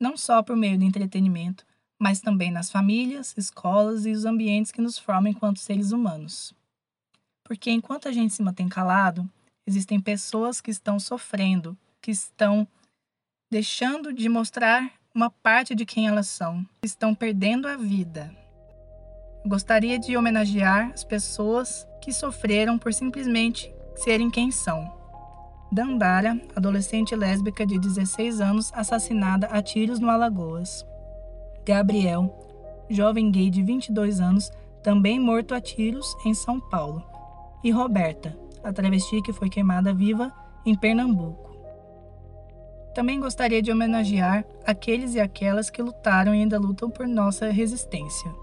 não 0.00 0.16
só 0.16 0.44
por 0.44 0.56
meio 0.56 0.78
do 0.78 0.84
entretenimento, 0.84 1.66
mas 1.98 2.20
também 2.20 2.52
nas 2.52 2.70
famílias, 2.70 3.34
escolas 3.36 4.06
e 4.06 4.12
os 4.12 4.24
ambientes 4.24 4.70
que 4.70 4.80
nos 4.80 4.96
formam 4.96 5.32
enquanto 5.32 5.58
seres 5.58 5.90
humanos. 5.90 6.54
Porque 7.42 7.70
enquanto 7.72 8.06
a 8.08 8.12
gente 8.12 8.32
se 8.32 8.42
mantém 8.42 8.68
calado, 8.68 9.28
existem 9.66 10.00
pessoas 10.00 10.60
que 10.60 10.70
estão 10.70 11.00
sofrendo, 11.00 11.76
que 12.00 12.12
estão 12.12 12.66
deixando 13.50 14.12
de 14.12 14.28
mostrar 14.28 14.92
uma 15.16 15.30
parte 15.30 15.74
de 15.74 15.86
quem 15.86 16.06
elas 16.06 16.26
são, 16.26 16.62
estão 16.82 17.14
perdendo 17.14 17.66
a 17.66 17.74
vida. 17.74 18.30
Gostaria 19.46 19.98
de 19.98 20.14
homenagear 20.14 20.90
as 20.92 21.02
pessoas 21.04 21.88
que 22.02 22.12
sofreram 22.12 22.78
por 22.78 22.92
simplesmente 22.92 23.74
serem 23.94 24.30
quem 24.30 24.50
são. 24.50 24.92
Dandara, 25.72 26.38
adolescente 26.54 27.16
lésbica 27.16 27.64
de 27.64 27.78
16 27.78 28.42
anos, 28.42 28.70
assassinada 28.74 29.46
a 29.46 29.62
tiros 29.62 29.98
no 29.98 30.10
Alagoas. 30.10 30.84
Gabriel, 31.64 32.84
jovem 32.90 33.30
gay 33.30 33.48
de 33.48 33.62
22 33.62 34.20
anos, 34.20 34.52
também 34.82 35.18
morto 35.18 35.54
a 35.54 35.60
tiros 35.62 36.14
em 36.26 36.34
São 36.34 36.60
Paulo. 36.60 37.02
E 37.64 37.70
Roberta, 37.70 38.38
a 38.62 38.70
travesti 38.70 39.22
que 39.22 39.32
foi 39.32 39.48
queimada 39.48 39.94
viva 39.94 40.30
em 40.66 40.74
Pernambuco. 40.74 41.55
Também 42.96 43.20
gostaria 43.20 43.60
de 43.60 43.70
homenagear 43.70 44.42
aqueles 44.66 45.14
e 45.14 45.20
aquelas 45.20 45.68
que 45.68 45.82
lutaram 45.82 46.34
e 46.34 46.40
ainda 46.40 46.58
lutam 46.58 46.88
por 46.88 47.06
nossa 47.06 47.50
resistência. 47.50 48.34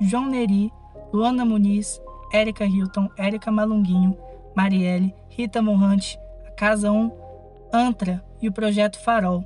João 0.00 0.26
Neri, 0.26 0.72
Luana 1.12 1.44
Muniz, 1.44 2.02
Érica 2.32 2.64
Hilton, 2.64 3.08
Érica 3.16 3.52
Malunguinho, 3.52 4.18
Marielle, 4.56 5.14
Rita 5.28 5.62
Monrante, 5.62 6.18
a 6.44 6.50
Casa 6.50 6.90
1, 6.90 7.12
Antra 7.72 8.20
e 8.40 8.48
o 8.48 8.52
Projeto 8.52 8.98
Farol, 8.98 9.44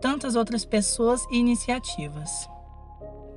tantas 0.00 0.36
outras 0.36 0.64
pessoas 0.64 1.26
e 1.30 1.36
iniciativas. 1.36 2.48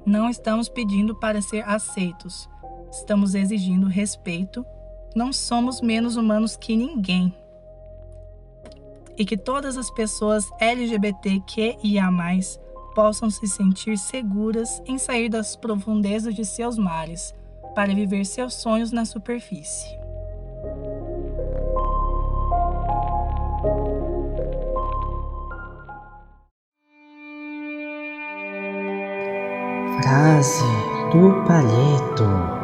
Não 0.06 0.30
estamos 0.30 0.70
pedindo 0.70 1.14
para 1.14 1.42
ser 1.42 1.68
aceitos, 1.68 2.50
estamos 2.90 3.36
exigindo 3.36 3.88
respeito. 3.88 4.66
Não 5.14 5.34
somos 5.34 5.82
menos 5.82 6.16
humanos 6.16 6.56
que 6.56 6.78
ninguém. 6.78 7.36
E 9.22 9.26
que 9.26 9.38
todas 9.38 9.78
as 9.78 9.92
pessoas 9.92 10.50
LGBTQIA 10.60 12.10
possam 12.96 13.30
se 13.30 13.46
sentir 13.46 13.96
seguras 13.96 14.82
em 14.84 14.98
sair 14.98 15.30
das 15.30 15.56
profundezas 15.56 16.34
de 16.34 16.44
seus 16.44 16.76
mares 16.76 17.32
para 17.76 17.94
viver 17.94 18.26
seus 18.26 18.56
sonhos 18.56 18.92
na 18.92 19.06
superfície. 19.06 19.96
Frase 30.02 30.66
do 31.12 31.46
palheto. 31.46 32.61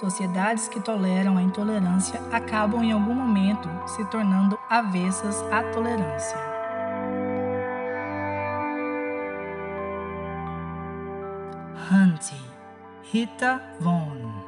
Sociedades 0.00 0.66
que 0.66 0.80
toleram 0.80 1.36
a 1.36 1.42
intolerância 1.42 2.18
acabam 2.32 2.82
em 2.82 2.90
algum 2.90 3.12
momento 3.12 3.68
se 3.86 4.02
tornando 4.06 4.58
avessas 4.66 5.42
à 5.52 5.62
tolerância. 5.74 6.38
Hunty, 11.92 12.40
Rita 13.12 13.60
Von. 13.78 14.40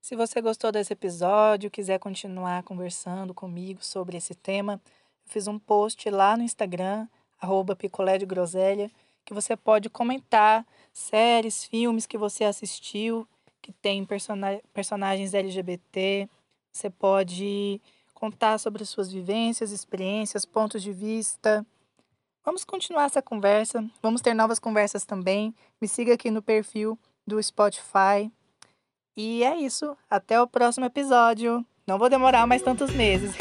Se 0.00 0.14
você 0.14 0.40
gostou 0.40 0.70
desse 0.70 0.92
episódio, 0.92 1.68
quiser 1.68 1.98
continuar 1.98 2.62
conversando 2.62 3.34
comigo 3.34 3.82
sobre 3.82 4.16
esse 4.16 4.36
tema, 4.36 4.80
fiz 5.26 5.46
um 5.46 5.58
post 5.58 6.08
lá 6.08 6.36
no 6.36 6.42
Instagram, 6.42 7.06
arroba 7.40 7.76
picolé 7.76 8.18
de 8.18 8.26
groselha, 8.26 8.90
que 9.24 9.34
você 9.34 9.56
pode 9.56 9.90
comentar 9.90 10.64
séries, 10.92 11.64
filmes 11.64 12.06
que 12.06 12.16
você 12.16 12.44
assistiu, 12.44 13.26
que 13.60 13.72
tem 13.72 14.04
persona 14.04 14.60
personagens 14.72 15.34
LGBT. 15.34 16.28
Você 16.72 16.88
pode 16.88 17.80
contar 18.14 18.58
sobre 18.58 18.84
suas 18.84 19.12
vivências, 19.12 19.72
experiências, 19.72 20.44
pontos 20.44 20.82
de 20.82 20.92
vista. 20.92 21.66
Vamos 22.44 22.64
continuar 22.64 23.06
essa 23.06 23.20
conversa. 23.20 23.84
Vamos 24.00 24.20
ter 24.20 24.32
novas 24.32 24.58
conversas 24.58 25.04
também. 25.04 25.54
Me 25.80 25.88
siga 25.88 26.14
aqui 26.14 26.30
no 26.30 26.40
perfil 26.40 26.98
do 27.26 27.42
Spotify. 27.42 28.30
E 29.16 29.42
é 29.42 29.56
isso. 29.56 29.96
Até 30.08 30.40
o 30.40 30.46
próximo 30.46 30.86
episódio. 30.86 31.66
Não 31.86 31.98
vou 31.98 32.08
demorar 32.08 32.46
mais 32.46 32.62
tantos 32.62 32.90
meses. 32.92 33.34